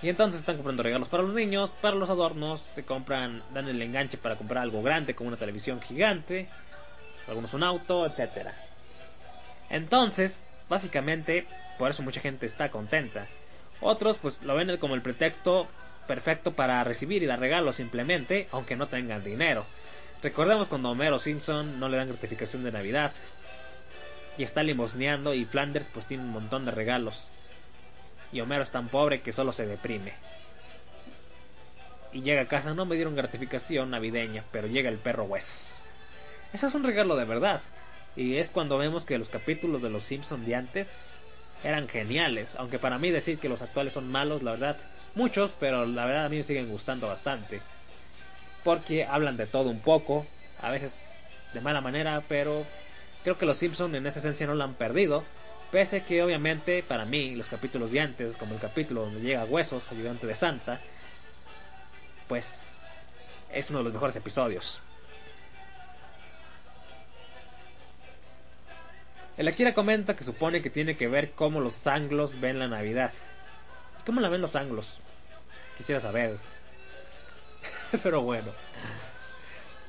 Y 0.00 0.08
entonces 0.08 0.40
están 0.40 0.56
comprando 0.56 0.82
regalos 0.82 1.08
para 1.08 1.22
los 1.22 1.34
niños, 1.34 1.72
para 1.80 1.96
los 1.96 2.10
adornos, 2.10 2.60
se 2.74 2.84
compran, 2.84 3.42
dan 3.52 3.68
el 3.68 3.80
enganche 3.80 4.18
para 4.18 4.36
comprar 4.36 4.62
algo 4.62 4.82
grande 4.82 5.14
como 5.14 5.28
una 5.28 5.36
televisión 5.36 5.80
gigante, 5.80 6.48
algunos 7.26 7.54
un 7.54 7.62
auto, 7.62 8.06
etcétera. 8.06 8.54
Entonces, 9.70 10.38
básicamente, 10.68 11.46
por 11.78 11.90
eso 11.90 12.02
mucha 12.02 12.20
gente 12.20 12.46
está 12.46 12.70
contenta. 12.70 13.26
Otros 13.80 14.18
pues 14.18 14.40
lo 14.42 14.54
ven 14.54 14.76
como 14.78 14.94
el 14.94 15.02
pretexto 15.02 15.68
perfecto 16.06 16.52
para 16.52 16.84
recibir 16.84 17.22
y 17.22 17.26
dar 17.26 17.40
regalos 17.40 17.76
simplemente, 17.76 18.48
aunque 18.52 18.76
no 18.76 18.88
tengan 18.88 19.24
dinero. 19.24 19.66
Recordemos 20.22 20.68
cuando 20.68 20.90
Homero 20.90 21.18
Simpson 21.18 21.78
no 21.78 21.88
le 21.88 21.96
dan 21.96 22.08
gratificación 22.08 22.64
de 22.64 22.72
Navidad. 22.72 23.12
Y 24.36 24.42
está 24.42 24.62
limosneando 24.62 25.34
y 25.34 25.44
Flanders 25.44 25.86
pues 25.92 26.06
tiene 26.06 26.24
un 26.24 26.30
montón 26.30 26.64
de 26.64 26.70
regalos. 26.70 27.30
Y 28.32 28.40
Homero 28.40 28.62
es 28.62 28.70
tan 28.70 28.88
pobre 28.88 29.20
que 29.20 29.32
solo 29.32 29.52
se 29.52 29.66
deprime. 29.66 30.14
Y 32.12 32.22
llega 32.22 32.42
a 32.42 32.48
casa, 32.48 32.74
no 32.74 32.86
me 32.86 32.94
dieron 32.94 33.16
gratificación 33.16 33.90
navideña, 33.90 34.44
pero 34.50 34.66
llega 34.66 34.88
el 34.88 34.98
perro 34.98 35.24
huesos. 35.24 35.68
Ese 36.52 36.68
es 36.68 36.74
un 36.74 36.84
regalo 36.84 37.16
de 37.16 37.24
verdad. 37.24 37.60
Y 38.16 38.36
es 38.36 38.48
cuando 38.48 38.78
vemos 38.78 39.04
que 39.04 39.18
los 39.18 39.28
capítulos 39.28 39.82
de 39.82 39.90
los 39.90 40.04
Simpson 40.04 40.44
de 40.46 40.54
antes 40.54 40.88
eran 41.64 41.88
geniales. 41.88 42.54
Aunque 42.56 42.78
para 42.78 42.98
mí 42.98 43.10
decir 43.10 43.38
que 43.38 43.48
los 43.48 43.62
actuales 43.62 43.94
son 43.94 44.08
malos, 44.08 44.42
la 44.42 44.52
verdad, 44.52 44.76
muchos, 45.14 45.56
pero 45.58 45.86
la 45.86 46.04
verdad 46.04 46.26
a 46.26 46.28
mí 46.28 46.36
me 46.36 46.44
siguen 46.44 46.68
gustando 46.68 47.08
bastante. 47.08 47.60
Porque 48.62 49.04
hablan 49.04 49.36
de 49.36 49.46
todo 49.46 49.70
un 49.70 49.80
poco, 49.80 50.26
a 50.60 50.70
veces 50.70 50.92
de 51.52 51.60
mala 51.60 51.80
manera, 51.80 52.22
pero 52.28 52.64
creo 53.22 53.38
que 53.38 53.46
los 53.46 53.58
Simpsons 53.58 53.94
en 53.94 54.06
esa 54.06 54.20
esencia 54.20 54.46
no 54.46 54.54
lo 54.54 54.64
han 54.64 54.74
perdido. 54.74 55.24
Pese 55.72 56.04
que 56.04 56.22
obviamente 56.22 56.82
para 56.82 57.04
mí 57.04 57.34
los 57.34 57.48
capítulos 57.48 57.90
de 57.90 58.00
antes, 58.00 58.36
como 58.36 58.54
el 58.54 58.60
capítulo 58.60 59.02
donde 59.02 59.20
llega 59.20 59.44
Huesos, 59.44 59.90
ayudante 59.90 60.26
de 60.26 60.34
Santa, 60.34 60.80
pues 62.28 62.48
es 63.50 63.70
uno 63.70 63.78
de 63.78 63.84
los 63.84 63.92
mejores 63.92 64.14
episodios. 64.16 64.80
El 69.36 69.48
Akira 69.48 69.74
comenta 69.74 70.14
que 70.14 70.22
supone 70.22 70.62
que 70.62 70.70
tiene 70.70 70.96
que 70.96 71.08
ver 71.08 71.32
cómo 71.32 71.60
los 71.60 71.86
anglos 71.86 72.40
ven 72.40 72.60
la 72.60 72.68
Navidad. 72.68 73.12
¿Cómo 74.06 74.20
la 74.20 74.28
ven 74.28 74.40
los 74.40 74.54
anglos? 74.54 74.86
Quisiera 75.76 76.00
saber. 76.00 76.38
Pero 78.02 78.22
bueno. 78.22 78.52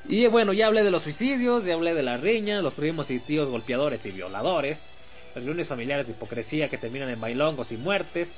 Y 0.08 0.26
bueno, 0.28 0.52
ya 0.54 0.68
hablé 0.68 0.84
de 0.84 0.92
los 0.92 1.04
suicidios, 1.04 1.64
ya 1.64 1.76
hablé 1.76 1.94
de 1.94 2.02
las 2.02 2.22
riñas, 2.22 2.64
los 2.64 2.74
primos 2.74 3.10
y 3.12 3.20
tíos 3.20 3.50
golpeadores 3.50 4.06
y 4.06 4.12
violadores, 4.12 4.80
las 5.28 5.44
reuniones 5.44 5.68
familiares 5.68 6.08
de 6.08 6.14
hipocresía 6.14 6.70
que 6.70 6.78
terminan 6.78 7.10
en 7.10 7.22
bailongos 7.22 7.72
y 7.72 7.78
muertes, 7.78 8.30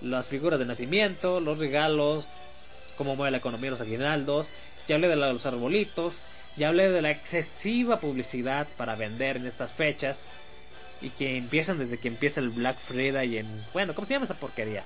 las 0.00 0.26
figuras 0.26 0.58
de 0.58 0.66
nacimiento, 0.66 1.40
los 1.40 1.58
regalos, 1.58 2.26
cómo 2.96 3.16
mueve 3.16 3.32
la 3.32 3.38
economía 3.38 3.70
los 3.70 3.80
aguinaldos, 3.80 4.48
ya 4.88 4.96
hablé 4.96 5.08
de 5.08 5.16
los 5.16 5.46
arbolitos, 5.46 6.14
ya 6.56 6.68
hablé 6.68 6.90
de 6.90 7.02
la 7.02 7.10
excesiva 7.10 8.00
publicidad 8.00 8.68
para 8.76 8.96
vender 8.96 9.36
en 9.36 9.46
estas 9.46 9.72
fechas 9.72 10.18
y 11.00 11.10
que 11.10 11.36
empiezan 11.36 11.78
desde 11.78 11.98
que 11.98 12.08
empieza 12.08 12.40
el 12.40 12.50
Black 12.50 12.78
Friday 12.80 13.34
y 13.34 13.38
en... 13.38 13.64
Bueno, 13.72 13.94
¿cómo 13.94 14.06
se 14.06 14.14
llama 14.14 14.24
esa 14.24 14.34
porquería? 14.34 14.84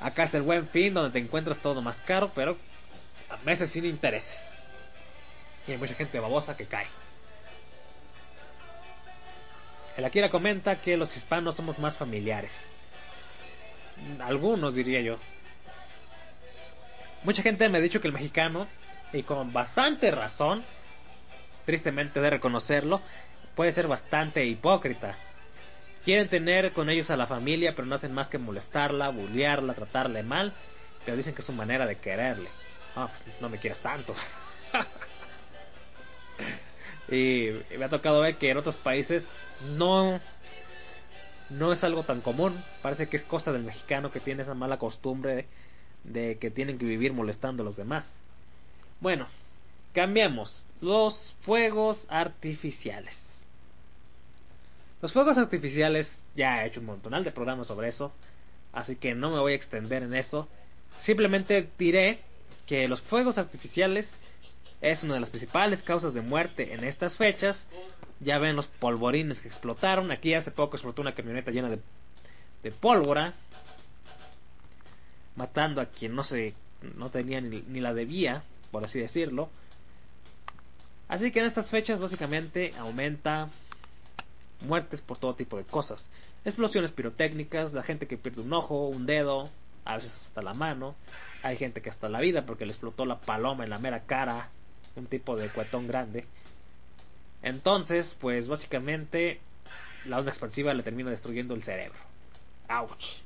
Acá 0.00 0.24
es 0.24 0.34
el 0.34 0.42
buen 0.42 0.68
fin 0.68 0.94
donde 0.94 1.10
te 1.10 1.18
encuentras 1.18 1.58
todo 1.58 1.82
más 1.82 1.96
caro, 1.98 2.32
pero 2.34 2.56
a 3.28 3.36
meses 3.38 3.70
sin 3.70 3.84
intereses. 3.84 4.54
Y 5.66 5.72
hay 5.72 5.78
mucha 5.78 5.94
gente 5.94 6.18
babosa 6.18 6.56
que 6.56 6.66
cae. 6.66 6.86
El 9.96 10.04
Akira 10.04 10.30
comenta 10.30 10.80
que 10.80 10.96
los 10.96 11.16
hispanos 11.16 11.54
somos 11.54 11.78
más 11.78 11.96
familiares. 11.96 12.52
Algunos 14.20 14.74
diría 14.74 15.00
yo. 15.00 15.18
Mucha 17.24 17.42
gente 17.42 17.68
me 17.68 17.78
ha 17.78 17.80
dicho 17.80 18.00
que 18.00 18.08
el 18.08 18.14
mexicano, 18.14 18.66
y 19.12 19.22
con 19.22 19.52
bastante 19.52 20.10
razón, 20.10 20.64
tristemente 21.64 22.20
de 22.20 22.30
reconocerlo, 22.30 23.00
puede 23.54 23.72
ser 23.72 23.88
bastante 23.88 24.44
hipócrita. 24.44 25.16
Quieren 26.04 26.28
tener 26.28 26.72
con 26.72 26.90
ellos 26.90 27.10
a 27.10 27.16
la 27.16 27.26
familia, 27.26 27.74
pero 27.76 27.86
no 27.86 27.94
hacen 27.94 28.12
más 28.12 28.28
que 28.28 28.38
molestarla, 28.38 29.10
bullearla, 29.10 29.74
tratarle 29.74 30.22
mal, 30.22 30.52
pero 31.04 31.16
dicen 31.16 31.34
que 31.34 31.42
es 31.42 31.46
su 31.46 31.52
manera 31.52 31.86
de 31.86 31.98
quererle. 31.98 32.48
Ah, 32.96 33.08
pues, 33.24 33.40
no 33.40 33.48
me 33.48 33.58
quieres 33.58 33.78
tanto. 33.78 34.14
y 37.08 37.50
me 37.78 37.84
ha 37.84 37.88
tocado 37.88 38.20
ver 38.20 38.36
que 38.36 38.50
en 38.50 38.56
otros 38.56 38.76
países 38.76 39.24
no 39.76 40.20
no 41.50 41.72
es 41.72 41.84
algo 41.84 42.02
tan 42.02 42.20
común. 42.20 42.64
Parece 42.80 43.08
que 43.08 43.16
es 43.16 43.22
cosa 43.22 43.52
del 43.52 43.62
mexicano 43.62 44.10
que 44.10 44.20
tiene 44.20 44.42
esa 44.42 44.54
mala 44.54 44.78
costumbre 44.78 45.46
de 46.04 46.38
que 46.38 46.50
tienen 46.50 46.78
que 46.78 46.86
vivir 46.86 47.12
molestando 47.12 47.62
a 47.62 47.66
los 47.66 47.76
demás. 47.76 48.10
Bueno, 49.00 49.28
cambiemos 49.92 50.64
los 50.82 51.36
fuegos 51.42 52.04
artificiales. 52.08 53.16
Los 55.00 55.12
fuegos 55.12 55.38
artificiales, 55.38 56.10
ya 56.34 56.62
he 56.62 56.66
hecho 56.66 56.80
un 56.80 56.86
montonal 56.86 57.22
de 57.22 57.30
programas 57.30 57.68
sobre 57.68 57.88
eso, 57.88 58.12
así 58.72 58.96
que 58.96 59.14
no 59.14 59.30
me 59.30 59.38
voy 59.38 59.52
a 59.52 59.56
extender 59.56 60.02
en 60.02 60.12
eso. 60.12 60.48
Simplemente 60.98 61.70
diré 61.78 62.20
que 62.66 62.88
los 62.88 63.00
fuegos 63.00 63.38
artificiales 63.38 64.10
es 64.80 65.04
una 65.04 65.14
de 65.14 65.20
las 65.20 65.30
principales 65.30 65.84
causas 65.84 66.14
de 66.14 66.20
muerte 66.20 66.74
en 66.74 66.84
estas 66.84 67.16
fechas, 67.16 67.66
Ya 68.18 68.38
ven 68.38 68.54
los 68.54 68.66
polvorines 68.66 69.40
que 69.40 69.48
explotaron. 69.48 70.12
Aquí 70.12 70.34
hace 70.34 70.52
poco 70.52 70.76
explotó 70.76 71.02
una 71.02 71.14
camioneta 71.14 71.50
llena 71.50 71.68
de, 71.68 71.80
de 72.62 72.70
pólvora. 72.70 73.34
Matando 75.34 75.80
a 75.80 75.86
quien 75.86 76.14
no 76.14 76.22
se 76.22 76.54
no 76.96 77.10
tenía 77.10 77.40
ni, 77.40 77.62
ni 77.62 77.80
la 77.80 77.94
debía, 77.94 78.44
por 78.70 78.84
así 78.84 79.00
decirlo. 79.00 79.50
Así 81.08 81.30
que 81.30 81.40
en 81.40 81.46
estas 81.46 81.70
fechas 81.70 82.00
básicamente 82.00 82.74
aumenta 82.78 83.50
muertes 84.60 85.00
por 85.00 85.18
todo 85.18 85.34
tipo 85.34 85.56
de 85.56 85.64
cosas. 85.64 86.06
Explosiones 86.44 86.90
pirotécnicas, 86.90 87.72
la 87.72 87.82
gente 87.82 88.06
que 88.06 88.16
pierde 88.16 88.40
un 88.40 88.52
ojo, 88.52 88.88
un 88.88 89.06
dedo, 89.06 89.50
a 89.84 89.96
veces 89.96 90.12
hasta 90.26 90.42
la 90.42 90.54
mano. 90.54 90.94
Hay 91.42 91.56
gente 91.56 91.82
que 91.82 91.90
hasta 91.90 92.08
la 92.08 92.20
vida 92.20 92.46
porque 92.46 92.66
le 92.66 92.72
explotó 92.72 93.04
la 93.04 93.20
paloma 93.20 93.64
en 93.64 93.70
la 93.70 93.78
mera 93.78 94.04
cara, 94.04 94.50
un 94.96 95.06
tipo 95.06 95.36
de 95.36 95.48
cuetón 95.48 95.86
grande. 95.86 96.26
Entonces, 97.42 98.16
pues 98.20 98.46
básicamente 98.48 99.40
la 100.04 100.18
onda 100.18 100.30
expansiva 100.30 100.74
le 100.74 100.82
termina 100.82 101.10
destruyendo 101.10 101.54
el 101.54 101.62
cerebro. 101.62 101.98
Ouch. 102.68 103.22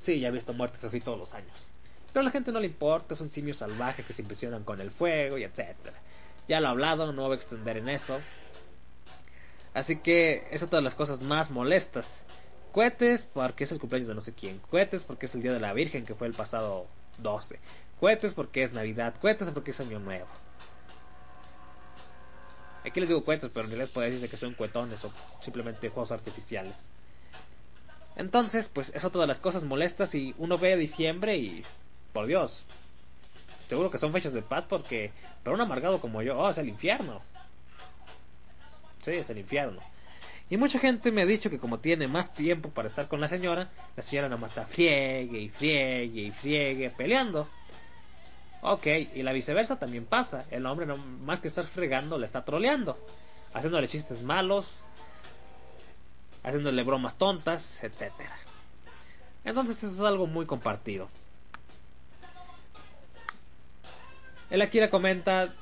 Sí, 0.00 0.20
ya 0.20 0.28
he 0.28 0.32
visto 0.32 0.52
muertes 0.52 0.84
así 0.84 1.00
todos 1.00 1.18
los 1.18 1.34
años. 1.34 1.68
Pero 2.12 2.20
a 2.20 2.24
la 2.24 2.30
gente 2.30 2.52
no 2.52 2.60
le 2.60 2.66
importa, 2.66 3.16
son 3.16 3.28
simios 3.30 3.58
salvajes 3.58 4.06
que 4.06 4.12
se 4.12 4.22
impresionan 4.22 4.64
con 4.64 4.80
el 4.80 4.90
fuego 4.90 5.36
y 5.36 5.42
etcétera. 5.42 6.00
Ya 6.48 6.60
lo 6.60 6.66
he 6.66 6.70
hablado, 6.70 7.12
no 7.12 7.22
voy 7.22 7.32
a 7.32 7.36
extender 7.36 7.76
en 7.76 7.88
eso. 7.88 8.20
Así 9.74 9.96
que 9.96 10.46
es 10.50 10.62
otra 10.62 10.78
de 10.78 10.84
las 10.84 10.94
cosas 10.94 11.20
más 11.20 11.50
molestas. 11.50 12.06
Cohetes 12.72 13.28
porque 13.32 13.64
es 13.64 13.72
el 13.72 13.78
cumpleaños 13.78 14.08
de 14.08 14.14
no 14.14 14.20
sé 14.20 14.34
quién. 14.34 14.58
Cohetes 14.70 15.04
porque 15.04 15.26
es 15.26 15.34
el 15.34 15.42
día 15.42 15.52
de 15.52 15.60
la 15.60 15.72
Virgen 15.72 16.06
que 16.06 16.14
fue 16.14 16.26
el 16.26 16.34
pasado 16.34 16.86
12. 17.18 17.58
Cohetes 18.00 18.34
porque 18.34 18.62
es 18.62 18.72
Navidad. 18.72 19.14
Cohetes 19.20 19.50
porque 19.50 19.72
es 19.72 19.80
Año 19.80 19.98
Nuevo. 19.98 20.28
Aquí 22.86 23.00
les 23.00 23.08
digo 23.08 23.24
cohetes, 23.24 23.50
pero 23.52 23.64
en 23.64 23.72
realidad 23.72 23.92
puede 23.92 24.10
decirse 24.10 24.28
que 24.28 24.36
son 24.36 24.54
cuetones 24.54 25.04
o 25.04 25.12
simplemente 25.40 25.88
juegos 25.88 26.12
artificiales. 26.12 26.76
Entonces, 28.14 28.68
pues 28.72 28.92
es 28.94 29.04
otra 29.04 29.22
de 29.22 29.26
las 29.26 29.40
cosas 29.40 29.64
molestas 29.64 30.14
y 30.14 30.34
uno 30.38 30.56
ve 30.56 30.76
diciembre 30.76 31.36
y... 31.36 31.64
Por 32.12 32.26
Dios. 32.26 32.64
Seguro 33.68 33.90
que 33.90 33.98
son 33.98 34.12
fechas 34.12 34.32
de 34.32 34.42
paz 34.42 34.64
porque... 34.68 35.12
Para 35.42 35.54
un 35.54 35.60
amargado 35.60 36.00
como 36.00 36.22
yo, 36.22 36.36
oh, 36.38 36.50
es 36.50 36.58
el 36.58 36.68
infierno. 36.68 37.22
Sí, 39.02 39.12
es 39.12 39.30
el 39.30 39.38
infierno. 39.38 39.80
Y 40.48 40.56
mucha 40.56 40.78
gente 40.78 41.10
me 41.10 41.22
ha 41.22 41.26
dicho 41.26 41.50
que 41.50 41.58
como 41.58 41.80
tiene 41.80 42.06
más 42.06 42.32
tiempo 42.34 42.70
para 42.70 42.88
estar 42.88 43.08
con 43.08 43.20
la 43.20 43.28
señora, 43.28 43.68
la 43.96 44.02
señora 44.02 44.28
nada 44.28 44.40
más 44.40 44.50
está 44.50 44.66
friegue 44.66 45.38
y 45.38 45.48
friegue 45.48 46.20
y 46.20 46.30
friegue 46.30 46.90
peleando. 46.90 47.48
Ok, 48.62 48.86
y 49.14 49.22
la 49.22 49.32
viceversa 49.32 49.78
también 49.78 50.04
pasa. 50.04 50.44
El 50.50 50.66
hombre 50.66 50.86
no 50.86 50.96
más 50.96 51.40
que 51.40 51.48
estar 51.48 51.66
fregando 51.66 52.18
le 52.18 52.26
está 52.26 52.44
troleando. 52.44 52.98
Haciéndole 53.54 53.88
chistes 53.88 54.22
malos. 54.22 54.66
Haciéndole 56.44 56.82
bromas 56.84 57.18
tontas, 57.18 57.82
etc. 57.82 58.12
Entonces 59.44 59.82
eso 59.82 59.92
es 59.92 60.00
algo 60.00 60.26
muy 60.26 60.46
compartido. 60.46 61.08
El 64.50 64.62
Akira 64.62 64.90
comenta, 64.90 65.54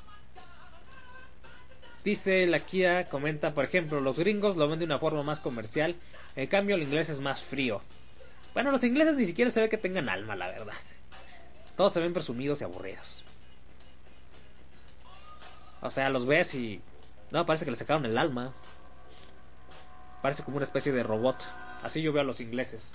Dice 2.05 2.45
la 2.45 2.59
Kia, 2.59 3.09
comenta, 3.09 3.55
por 3.55 3.65
ejemplo, 3.65 3.99
los 3.99 4.19
gringos 4.19 4.55
lo 4.57 4.69
ven 4.69 4.77
de 4.77 4.85
una 4.85 4.99
forma 4.99 5.23
más 5.23 5.39
comercial, 5.39 5.95
en 6.35 6.45
cambio 6.45 6.75
el 6.75 6.83
inglés 6.83 7.09
es 7.09 7.19
más 7.19 7.41
frío. 7.41 7.81
Bueno, 8.53 8.69
los 8.71 8.83
ingleses 8.83 9.15
ni 9.15 9.25
siquiera 9.25 9.49
se 9.49 9.59
ve 9.59 9.69
que 9.69 9.79
tengan 9.79 10.07
alma, 10.07 10.35
la 10.35 10.49
verdad. 10.49 10.75
Todos 11.75 11.93
se 11.93 11.99
ven 11.99 12.13
presumidos 12.13 12.61
y 12.61 12.63
aburridos. 12.63 13.23
O 15.81 15.89
sea, 15.89 16.11
los 16.11 16.27
ves 16.27 16.53
y... 16.53 16.79
No, 17.31 17.47
parece 17.47 17.65
que 17.65 17.71
le 17.71 17.77
sacaron 17.77 18.05
el 18.05 18.19
alma. 18.19 18.53
Parece 20.21 20.43
como 20.43 20.57
una 20.57 20.65
especie 20.65 20.91
de 20.91 21.01
robot. 21.01 21.43
Así 21.81 22.03
yo 22.03 22.13
veo 22.13 22.21
a 22.21 22.25
los 22.25 22.39
ingleses. 22.39 22.91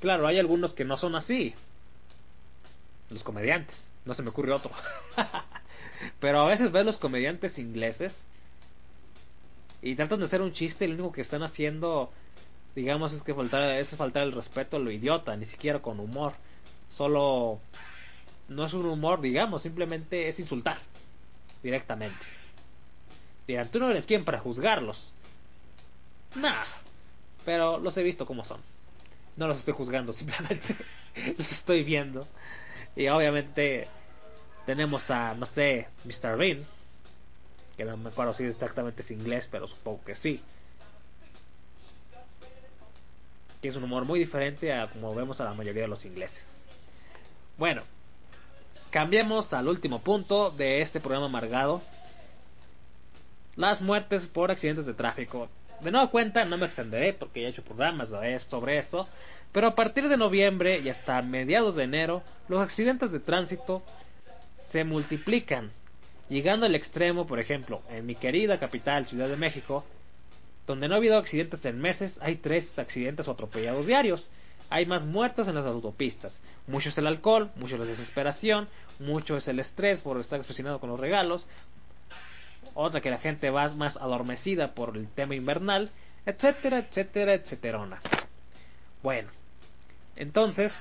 Claro, 0.00 0.26
hay 0.26 0.38
algunos 0.38 0.74
que 0.74 0.84
no 0.84 0.98
son 0.98 1.14
así. 1.14 1.54
Los 3.08 3.22
comediantes. 3.22 3.91
No 4.04 4.14
se 4.14 4.22
me 4.22 4.30
ocurre 4.30 4.52
otro. 4.52 4.72
Pero 6.20 6.40
a 6.40 6.48
veces 6.48 6.72
ves 6.72 6.84
los 6.84 6.96
comediantes 6.96 7.58
ingleses 7.58 8.14
y 9.80 9.94
tratan 9.96 10.20
de 10.20 10.26
hacer 10.26 10.40
un 10.40 10.52
chiste 10.52 10.84
y 10.84 10.88
lo 10.88 10.94
único 10.94 11.12
que 11.12 11.20
están 11.20 11.42
haciendo 11.42 12.12
digamos 12.74 13.12
es 13.12 13.22
que 13.22 13.34
faltar 13.34 13.62
es 13.72 13.90
faltar 13.96 14.22
el 14.22 14.32
respeto 14.32 14.76
a 14.76 14.80
lo 14.80 14.90
idiota 14.90 15.36
ni 15.36 15.46
siquiera 15.46 15.80
con 15.80 16.00
humor. 16.00 16.34
Solo 16.88 17.60
no 18.48 18.64
es 18.64 18.72
un 18.72 18.86
humor 18.86 19.20
digamos 19.20 19.62
simplemente 19.62 20.28
es 20.28 20.38
insultar 20.38 20.78
directamente. 21.62 22.24
Dirán 23.46 23.70
tú 23.70 23.78
no 23.78 23.90
eres 23.90 24.06
quien 24.06 24.24
para 24.24 24.38
juzgarlos 24.38 25.12
nah 26.34 26.64
pero 27.44 27.78
los 27.78 27.96
he 27.96 28.02
visto 28.02 28.26
como 28.26 28.44
son. 28.44 28.60
No 29.36 29.48
los 29.48 29.58
estoy 29.58 29.74
juzgando 29.74 30.12
simplemente 30.12 30.76
los 31.36 31.50
estoy 31.52 31.82
viendo 31.82 32.26
y 32.96 33.08
obviamente 33.08 33.88
tenemos 34.66 35.10
a 35.10 35.34
no 35.34 35.46
sé 35.46 35.88
Mr. 36.04 36.36
Bean 36.36 36.66
que 37.76 37.84
no 37.84 37.96
me 37.96 38.10
acuerdo 38.10 38.34
si 38.34 38.44
exactamente 38.44 39.02
es 39.02 39.10
inglés, 39.10 39.48
pero 39.50 39.66
supongo 39.66 40.04
que 40.04 40.16
sí. 40.16 40.42
Que 43.60 43.68
es 43.68 43.76
un 43.76 43.84
humor 43.84 44.04
muy 44.04 44.18
diferente 44.18 44.72
a 44.72 44.90
como 44.90 45.14
vemos 45.14 45.40
a 45.40 45.44
la 45.44 45.54
mayoría 45.54 45.82
de 45.82 45.88
los 45.88 46.04
ingleses. 46.04 46.42
Bueno, 47.58 47.82
cambiemos 48.90 49.52
al 49.52 49.68
último 49.68 50.00
punto 50.00 50.50
de 50.50 50.82
este 50.82 51.00
programa 51.00 51.26
amargado. 51.26 51.82
Las 53.56 53.80
muertes 53.80 54.26
por 54.26 54.50
accidentes 54.50 54.86
de 54.86 54.94
tráfico. 54.94 55.48
De 55.82 55.90
nueva 55.90 56.10
cuenta, 56.10 56.44
no 56.44 56.58
me 56.58 56.66
extenderé 56.66 57.12
porque 57.12 57.42
ya 57.42 57.48
he 57.48 57.50
hecho 57.50 57.64
programas 57.64 58.08
sobre 58.48 58.78
esto. 58.78 59.08
Pero 59.52 59.66
a 59.66 59.74
partir 59.74 60.08
de 60.08 60.16
noviembre 60.16 60.78
y 60.78 60.88
hasta 60.88 61.20
mediados 61.22 61.74
de 61.74 61.84
enero, 61.84 62.22
los 62.48 62.60
accidentes 62.60 63.12
de 63.12 63.20
tránsito 63.20 63.82
se 64.70 64.84
multiplican 64.84 65.72
llegando 66.28 66.66
al 66.66 66.74
extremo, 66.74 67.26
por 67.26 67.40
ejemplo, 67.40 67.82
en 67.90 68.06
mi 68.06 68.14
querida 68.14 68.58
capital, 68.58 69.06
Ciudad 69.06 69.28
de 69.28 69.36
México, 69.36 69.84
donde 70.66 70.88
no 70.88 70.94
ha 70.94 70.98
habido 70.98 71.18
accidentes 71.18 71.64
en 71.64 71.80
meses, 71.80 72.18
hay 72.22 72.36
tres 72.36 72.78
accidentes 72.78 73.28
o 73.28 73.32
atropellados 73.32 73.86
diarios. 73.86 74.30
Hay 74.70 74.86
más 74.86 75.04
muertos 75.04 75.48
en 75.48 75.56
las 75.56 75.66
autopistas. 75.66 76.32
Mucho 76.66 76.88
es 76.88 76.96
el 76.96 77.06
alcohol, 77.06 77.50
mucho 77.56 77.74
es 77.74 77.80
la 77.80 77.86
desesperación, 77.86 78.68
mucho 78.98 79.36
es 79.36 79.46
el 79.48 79.58
estrés 79.58 79.98
por 79.98 80.18
estar 80.18 80.38
expresionado 80.38 80.80
con 80.80 80.88
los 80.88 80.98
regalos. 80.98 81.46
Otra 82.74 83.00
que 83.00 83.10
la 83.10 83.18
gente 83.18 83.50
va 83.50 83.68
más 83.70 83.96
adormecida 83.96 84.74
por 84.74 84.96
el 84.96 85.08
tema 85.08 85.34
invernal, 85.34 85.90
etcétera, 86.26 86.78
etcétera, 86.78 87.34
etcétera. 87.34 88.00
Bueno, 89.02 89.30
entonces, 90.16 90.72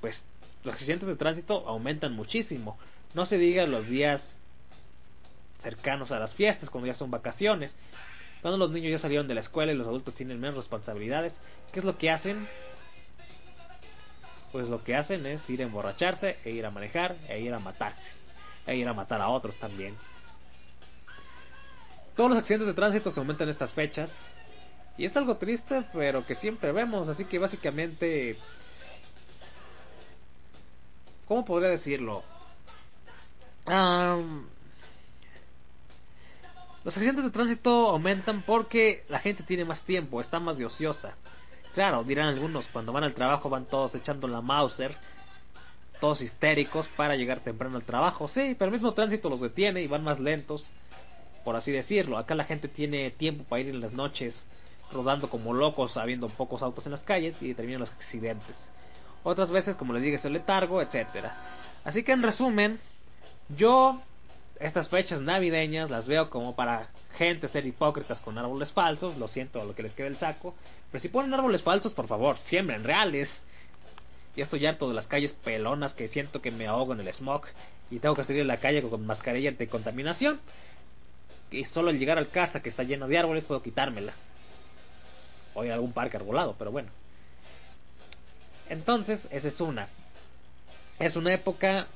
pues 0.00 0.24
los 0.64 0.74
accidentes 0.74 1.08
de 1.08 1.16
tránsito 1.16 1.64
aumentan 1.68 2.14
muchísimo. 2.14 2.78
No 3.14 3.26
se 3.26 3.38
diga 3.38 3.66
los 3.66 3.86
días 3.86 4.36
cercanos 5.58 6.12
a 6.12 6.18
las 6.18 6.34
fiestas, 6.34 6.70
cuando 6.70 6.86
ya 6.86 6.94
son 6.94 7.10
vacaciones, 7.10 7.76
cuando 8.42 8.58
los 8.58 8.70
niños 8.70 8.92
ya 8.92 8.98
salieron 8.98 9.28
de 9.28 9.34
la 9.34 9.40
escuela 9.40 9.72
y 9.72 9.74
los 9.74 9.86
adultos 9.86 10.14
tienen 10.14 10.40
menos 10.40 10.56
responsabilidades, 10.56 11.40
¿qué 11.72 11.80
es 11.80 11.84
lo 11.84 11.98
que 11.98 12.10
hacen? 12.10 12.48
Pues 14.52 14.68
lo 14.68 14.82
que 14.82 14.96
hacen 14.96 15.26
es 15.26 15.48
ir 15.50 15.60
a 15.60 15.64
emborracharse 15.64 16.38
e 16.44 16.50
ir 16.50 16.64
a 16.64 16.70
manejar 16.70 17.16
e 17.28 17.40
ir 17.40 17.52
a 17.52 17.58
matarse, 17.58 18.12
e 18.66 18.76
ir 18.76 18.88
a 18.88 18.94
matar 18.94 19.20
a 19.20 19.28
otros 19.28 19.56
también. 19.56 19.96
Todos 22.18 22.30
los 22.30 22.38
accidentes 22.40 22.66
de 22.66 22.74
tránsito 22.74 23.12
se 23.12 23.20
aumentan 23.20 23.46
en 23.46 23.52
estas 23.52 23.72
fechas 23.72 24.10
y 24.96 25.04
es 25.04 25.16
algo 25.16 25.36
triste, 25.36 25.84
pero 25.92 26.26
que 26.26 26.34
siempre 26.34 26.72
vemos, 26.72 27.08
así 27.08 27.24
que 27.26 27.38
básicamente 27.38 28.36
¿Cómo 31.28 31.44
podría 31.44 31.68
decirlo? 31.68 32.24
Los 36.82 36.96
accidentes 36.96 37.22
de 37.22 37.30
tránsito 37.30 37.90
aumentan 37.90 38.42
porque 38.42 39.04
la 39.08 39.20
gente 39.20 39.44
tiene 39.44 39.64
más 39.64 39.82
tiempo, 39.82 40.20
está 40.20 40.40
más 40.40 40.58
de 40.58 40.66
ociosa. 40.66 41.14
Claro, 41.72 42.02
dirán 42.02 42.26
algunos, 42.26 42.66
cuando 42.66 42.92
van 42.92 43.04
al 43.04 43.14
trabajo 43.14 43.48
van 43.48 43.66
todos 43.66 43.94
echando 43.94 44.26
la 44.26 44.40
Mauser, 44.40 44.96
todos 46.00 46.20
histéricos 46.20 46.88
para 46.96 47.14
llegar 47.14 47.38
temprano 47.38 47.76
al 47.76 47.84
trabajo. 47.84 48.26
Sí, 48.26 48.56
pero 48.58 48.70
el 48.70 48.72
mismo 48.72 48.92
tránsito 48.92 49.30
los 49.30 49.40
detiene 49.40 49.82
y 49.82 49.86
van 49.86 50.02
más 50.02 50.18
lentos, 50.18 50.72
por 51.48 51.56
así 51.56 51.72
decirlo. 51.72 52.18
Acá 52.18 52.34
la 52.34 52.44
gente 52.44 52.68
tiene 52.68 53.10
tiempo 53.10 53.42
para 53.42 53.60
ir 53.60 53.70
en 53.70 53.80
las 53.80 53.92
noches 53.92 54.44
rodando 54.92 55.30
como 55.30 55.54
locos, 55.54 55.96
habiendo 55.96 56.28
pocos 56.28 56.60
autos 56.60 56.84
en 56.84 56.92
las 56.92 57.02
calles 57.02 57.36
y 57.40 57.54
terminan 57.54 57.80
los 57.80 57.88
accidentes. 57.88 58.54
Otras 59.22 59.50
veces, 59.50 59.74
como 59.74 59.94
les 59.94 60.02
dije, 60.02 60.16
es 60.16 60.24
el 60.26 60.34
letargo, 60.34 60.82
etcétera. 60.82 61.34
Así 61.84 62.02
que 62.02 62.12
en 62.12 62.22
resumen, 62.22 62.78
yo 63.48 63.98
estas 64.60 64.90
fechas 64.90 65.22
navideñas 65.22 65.88
las 65.88 66.06
veo 66.06 66.28
como 66.28 66.54
para 66.54 66.90
gente 67.16 67.48
ser 67.48 67.64
hipócritas 67.64 68.20
con 68.20 68.36
árboles 68.36 68.72
falsos, 68.72 69.16
lo 69.16 69.26
siento 69.26 69.62
a 69.62 69.64
lo 69.64 69.74
que 69.74 69.84
les 69.84 69.94
quede 69.94 70.08
el 70.08 70.18
saco, 70.18 70.54
pero 70.92 71.00
si 71.00 71.08
ponen 71.08 71.32
árboles 71.32 71.62
falsos, 71.62 71.94
por 71.94 72.08
favor, 72.08 72.36
siembren 72.44 72.84
reales. 72.84 73.46
Y 74.36 74.42
estoy 74.42 74.66
harto 74.66 74.86
de 74.86 74.94
las 74.94 75.06
calles 75.06 75.32
pelonas 75.32 75.94
que 75.94 76.08
siento 76.08 76.42
que 76.42 76.50
me 76.50 76.66
ahogo 76.66 76.92
en 76.92 77.00
el 77.00 77.08
smog 77.08 77.46
y 77.90 78.00
tengo 78.00 78.14
que 78.14 78.24
salir 78.24 78.42
en 78.42 78.48
la 78.48 78.60
calle 78.60 78.82
con 78.82 79.06
mascarilla 79.06 79.52
de 79.52 79.66
contaminación. 79.66 80.40
Y 81.50 81.64
solo 81.64 81.90
al 81.90 81.98
llegar 81.98 82.18
al 82.18 82.30
casa 82.30 82.62
que 82.62 82.68
está 82.68 82.82
lleno 82.82 83.08
de 83.08 83.18
árboles 83.18 83.44
puedo 83.44 83.62
quitármela. 83.62 84.12
O 85.54 85.62
a 85.62 85.72
algún 85.72 85.92
parque 85.92 86.16
arbolado, 86.16 86.54
pero 86.58 86.70
bueno. 86.70 86.90
Entonces, 88.68 89.26
esa 89.30 89.48
es 89.48 89.60
una. 89.60 89.88
Es 90.98 91.16
una 91.16 91.32
época 91.32 91.86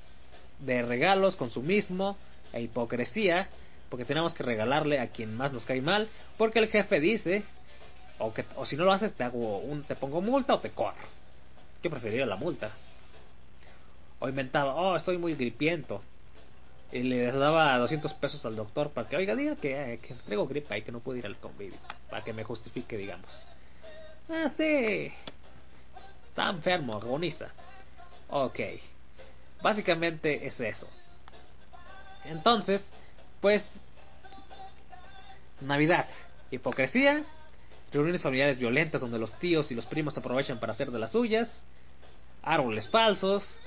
de 0.60 0.82
regalos, 0.82 1.36
consumismo 1.36 2.16
e 2.52 2.62
hipocresía, 2.62 3.48
porque 3.88 4.04
tenemos 4.04 4.32
que 4.32 4.42
regalarle 4.42 5.00
a 5.00 5.08
quien 5.08 5.36
más 5.36 5.52
nos 5.52 5.64
cae 5.64 5.82
mal, 5.82 6.08
porque 6.38 6.60
el 6.60 6.68
jefe 6.68 7.00
dice, 7.00 7.44
o, 8.18 8.32
que, 8.32 8.44
o 8.56 8.64
si 8.64 8.76
no 8.76 8.84
lo 8.84 8.92
haces 8.92 9.14
te 9.14 9.24
hago 9.24 9.58
un, 9.58 9.82
te 9.82 9.96
pongo 9.96 10.20
multa 10.20 10.54
o 10.54 10.60
te 10.60 10.70
corro. 10.70 10.96
Yo 11.82 11.90
preferiría 11.90 12.26
la 12.26 12.36
multa. 12.36 12.72
O 14.20 14.28
inventaba, 14.28 14.74
oh, 14.74 14.96
estoy 14.96 15.18
muy 15.18 15.34
gripiento. 15.34 16.02
Y 16.92 17.02
le 17.04 17.32
daba 17.32 17.78
200 17.78 18.12
pesos 18.14 18.44
al 18.44 18.54
doctor 18.54 18.90
para 18.90 19.08
que, 19.08 19.16
oiga, 19.16 19.34
diga 19.34 19.56
que, 19.56 19.94
eh, 19.94 19.98
que 19.98 20.12
traigo 20.14 20.46
gripa 20.46 20.76
y 20.76 20.82
que 20.82 20.92
no 20.92 21.00
puedo 21.00 21.18
ir 21.18 21.24
al 21.24 21.38
convivio. 21.38 21.78
Para 22.10 22.22
que 22.22 22.34
me 22.34 22.44
justifique, 22.44 22.98
digamos. 22.98 23.30
Ah, 24.28 24.50
sí. 24.54 25.10
Está 26.28 26.50
enfermo, 26.50 26.94
agoniza. 26.94 27.48
Ok. 28.28 28.60
Básicamente 29.62 30.46
es 30.46 30.60
eso. 30.60 30.86
Entonces, 32.24 32.90
pues... 33.40 33.66
Navidad. 35.62 36.06
Hipocresía. 36.50 37.24
Reuniones 37.90 38.22
familiares 38.22 38.58
violentas 38.58 39.00
donde 39.00 39.18
los 39.18 39.38
tíos 39.38 39.70
y 39.70 39.74
los 39.74 39.86
primos 39.86 40.16
aprovechan 40.18 40.60
para 40.60 40.72
hacer 40.72 40.90
de 40.90 40.98
las 40.98 41.12
suyas. 41.12 41.62
Árboles 42.42 42.88
falsos. 42.88 43.58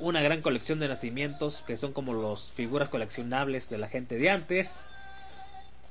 Una 0.00 0.20
gran 0.22 0.42
colección 0.42 0.80
de 0.80 0.88
nacimientos 0.88 1.62
que 1.66 1.76
son 1.76 1.92
como 1.92 2.14
las 2.14 2.50
figuras 2.52 2.88
coleccionables 2.88 3.68
de 3.68 3.78
la 3.78 3.88
gente 3.88 4.16
de 4.16 4.30
antes. 4.30 4.70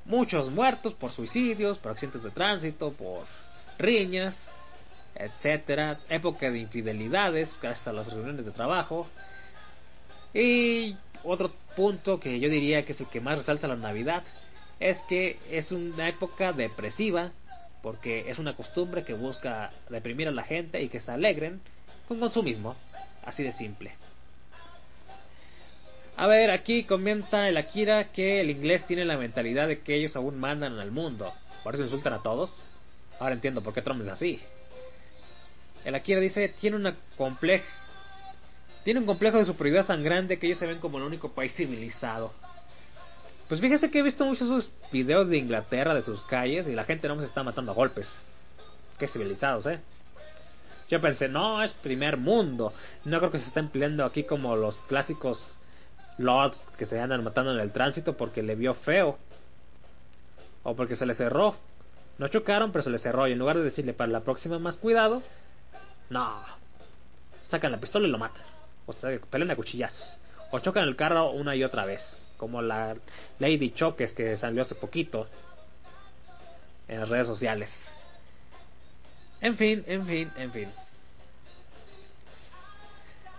Muchos 0.05 0.51
muertos 0.51 0.93
por 0.93 1.11
suicidios, 1.11 1.77
por 1.77 1.93
accidentes 1.93 2.23
de 2.23 2.31
tránsito, 2.31 2.91
por 2.91 3.25
riñas, 3.79 4.35
etcétera. 5.15 5.99
Época 6.09 6.51
de 6.51 6.59
infidelidades 6.59 7.49
gracias 7.61 7.87
a 7.87 7.93
las 7.93 8.11
reuniones 8.11 8.45
de 8.45 8.51
trabajo. 8.51 9.07
Y 10.33 10.97
otro 11.23 11.53
punto 11.75 12.19
que 12.19 12.39
yo 12.39 12.49
diría 12.49 12.85
que 12.85 12.91
es 12.91 12.99
el 12.99 13.07
que 13.07 13.21
más 13.21 13.37
resalta 13.37 13.67
la 13.67 13.75
Navidad 13.75 14.23
es 14.79 14.97
que 15.07 15.39
es 15.49 15.71
una 15.71 16.09
época 16.09 16.51
depresiva 16.51 17.31
porque 17.83 18.29
es 18.29 18.39
una 18.39 18.55
costumbre 18.55 19.03
que 19.03 19.13
busca 19.13 19.71
deprimir 19.89 20.29
a 20.29 20.31
la 20.31 20.43
gente 20.43 20.81
y 20.81 20.87
que 20.87 21.01
se 21.01 21.11
alegren 21.11 21.61
con 22.07 22.19
consumismo, 22.19 22.75
así 23.25 23.43
de 23.43 23.51
simple. 23.51 23.95
A 26.15 26.27
ver, 26.27 26.51
aquí 26.51 26.83
comenta 26.83 27.49
el 27.49 27.57
Akira 27.57 28.11
que 28.11 28.41
el 28.41 28.49
inglés 28.49 28.85
tiene 28.85 29.05
la 29.05 29.17
mentalidad 29.17 29.67
de 29.67 29.79
que 29.79 29.95
ellos 29.95 30.15
aún 30.15 30.39
mandan 30.39 30.79
al 30.79 30.91
mundo. 30.91 31.33
Por 31.63 31.73
eso 31.73 31.83
insultan 31.83 32.13
a 32.13 32.21
todos. 32.21 32.51
Ahora 33.19 33.33
entiendo 33.33 33.61
por 33.61 33.73
qué 33.73 33.81
Trump 33.81 34.03
es 34.03 34.09
así. 34.09 34.39
El 35.85 35.95
Akira 35.95 36.19
dice, 36.19 36.49
tiene 36.49 36.75
una 36.77 36.95
compleja 37.17 37.65
tiene 38.83 38.99
un 38.99 39.05
complejo 39.05 39.37
de 39.37 39.45
superioridad 39.45 39.85
tan 39.85 40.03
grande 40.03 40.37
que 40.37 40.47
ellos 40.47 40.59
se 40.59 40.67
ven 40.67 40.79
como 40.79 40.97
el 40.97 41.05
único 41.05 41.31
país 41.31 41.53
civilizado. 41.53 42.33
Pues 43.47 43.61
fíjese 43.61 43.89
que 43.89 43.99
he 43.99 44.03
visto 44.03 44.25
muchos 44.25 44.49
esos 44.49 44.71
videos 44.91 45.29
de 45.29 45.37
Inglaterra, 45.37 45.93
de 45.93 46.03
sus 46.03 46.23
calles, 46.23 46.67
y 46.67 46.73
la 46.73 46.83
gente 46.83 47.07
no 47.07 47.17
se 47.19 47.25
está 47.25 47.43
matando 47.43 47.71
a 47.71 47.75
golpes. 47.75 48.07
Qué 48.99 49.07
civilizados, 49.07 49.65
¿eh? 49.67 49.79
Yo 50.89 51.01
pensé, 51.01 51.29
no, 51.29 51.63
es 51.63 51.71
primer 51.71 52.17
mundo. 52.17 52.73
No 53.05 53.19
creo 53.19 53.31
que 53.31 53.39
se 53.39 53.47
estén 53.47 53.69
peleando 53.69 54.05
aquí 54.05 54.23
como 54.23 54.55
los 54.55 54.77
clásicos 54.87 55.57
lords 56.17 56.65
que 56.77 56.85
se 56.85 56.99
andan 56.99 57.23
matando 57.23 57.53
en 57.53 57.59
el 57.59 57.71
tránsito 57.71 58.15
porque 58.15 58.43
le 58.43 58.55
vio 58.55 58.73
feo. 58.73 59.17
O 60.63 60.75
porque 60.75 60.95
se 60.95 61.05
le 61.05 61.15
cerró. 61.15 61.55
No 62.17 62.27
chocaron, 62.27 62.71
pero 62.71 62.83
se 62.83 62.89
le 62.89 62.99
cerró. 62.99 63.27
Y 63.27 63.31
en 63.31 63.39
lugar 63.39 63.57
de 63.57 63.63
decirle 63.63 63.93
para 63.93 64.11
la 64.11 64.21
próxima 64.21 64.59
más 64.59 64.77
cuidado, 64.77 65.23
no. 66.09 66.41
Sacan 67.49 67.71
la 67.71 67.79
pistola 67.79 68.07
y 68.07 68.11
lo 68.11 68.17
matan 68.17 68.53
o 68.85 68.93
sea, 68.93 69.17
pelean 69.29 69.51
a 69.51 69.55
cuchillazos, 69.55 70.17
o 70.51 70.59
chocan 70.59 70.87
el 70.87 70.95
carro 70.95 71.31
una 71.31 71.55
y 71.55 71.63
otra 71.63 71.85
vez, 71.85 72.17
como 72.37 72.61
la 72.61 72.95
Lady 73.39 73.71
Choques 73.71 74.13
que 74.13 74.37
salió 74.37 74.61
hace 74.61 74.75
poquito 74.75 75.27
en 76.87 76.99
las 76.99 77.09
redes 77.09 77.27
sociales. 77.27 77.89
En 79.43 79.57
fin, 79.57 79.83
en 79.87 80.07
fin, 80.07 80.31
en 80.37 80.51
fin. 80.53 80.69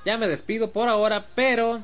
Ya 0.05 0.18
me 0.18 0.28
despido 0.28 0.70
por 0.70 0.86
ahora, 0.88 1.28
pero 1.34 1.82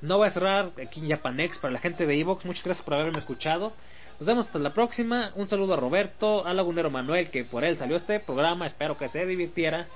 no 0.00 0.18
voy 0.18 0.28
a 0.28 0.30
cerrar 0.30 0.70
aquí 0.80 1.00
en 1.00 1.10
Japanex 1.10 1.58
para 1.58 1.72
la 1.72 1.80
gente 1.80 2.06
de 2.06 2.20
Evox. 2.20 2.44
Muchas 2.44 2.62
gracias 2.62 2.84
por 2.84 2.94
haberme 2.94 3.18
escuchado. 3.18 3.72
Nos 4.20 4.28
vemos 4.28 4.46
hasta 4.46 4.60
la 4.60 4.72
próxima. 4.72 5.32
Un 5.34 5.48
saludo 5.48 5.74
a 5.74 5.76
Roberto, 5.76 6.46
a 6.46 6.54
Lagunero 6.54 6.88
Manuel, 6.88 7.32
que 7.32 7.44
por 7.44 7.64
él 7.64 7.76
salió 7.78 7.96
este 7.96 8.20
programa. 8.20 8.68
Espero 8.68 8.96
que 8.96 9.08
se 9.08 9.26
divirtiera. 9.26 9.88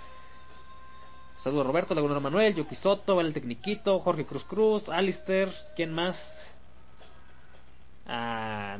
Saludos 1.41 1.69
Roberto, 1.69 1.95
Laguna 1.95 2.19
Manuel, 2.19 2.57
Yuki 2.57 2.75
Soto, 2.75 3.14
Valen 3.14 3.33
Tecniquito, 3.33 4.01
Jorge 4.01 4.27
Cruz 4.27 4.43
Cruz, 4.43 4.89
Alister, 4.89 5.55
¿quién 5.77 5.93
más? 5.93 6.53
Ah, 8.09 8.77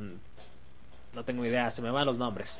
no 1.15 1.25
tengo 1.25 1.45
idea, 1.45 1.71
se 1.71 1.83
me 1.83 1.93
van 1.93 2.05
los 2.05 2.17
nombres. 2.17 2.59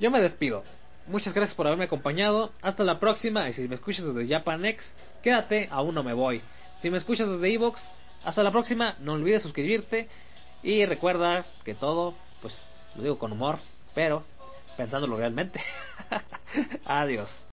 Yo 0.00 0.10
me 0.10 0.22
despido. 0.22 0.64
Muchas 1.06 1.34
gracias 1.34 1.54
por 1.54 1.66
haberme 1.66 1.84
acompañado. 1.84 2.52
Hasta 2.62 2.84
la 2.84 2.98
próxima. 2.98 3.48
Y 3.50 3.52
si 3.52 3.68
me 3.68 3.74
escuchas 3.74 4.06
desde 4.06 4.32
Japanex, 4.32 4.94
quédate, 5.22 5.68
aún 5.70 5.94
no 5.94 6.02
me 6.02 6.14
voy. 6.14 6.40
Si 6.80 6.90
me 6.90 6.96
escuchas 6.96 7.28
desde 7.28 7.52
Evox, 7.52 7.82
hasta 8.24 8.42
la 8.42 8.50
próxima. 8.50 8.96
No 9.00 9.12
olvides 9.12 9.42
suscribirte. 9.42 10.08
Y 10.62 10.86
recuerda 10.86 11.44
que 11.64 11.74
todo, 11.74 12.14
pues 12.40 12.58
lo 12.96 13.02
digo 13.02 13.18
con 13.18 13.32
humor, 13.32 13.58
pero 13.94 14.24
pensándolo 14.78 15.18
realmente. 15.18 15.60
Adiós. 16.86 17.46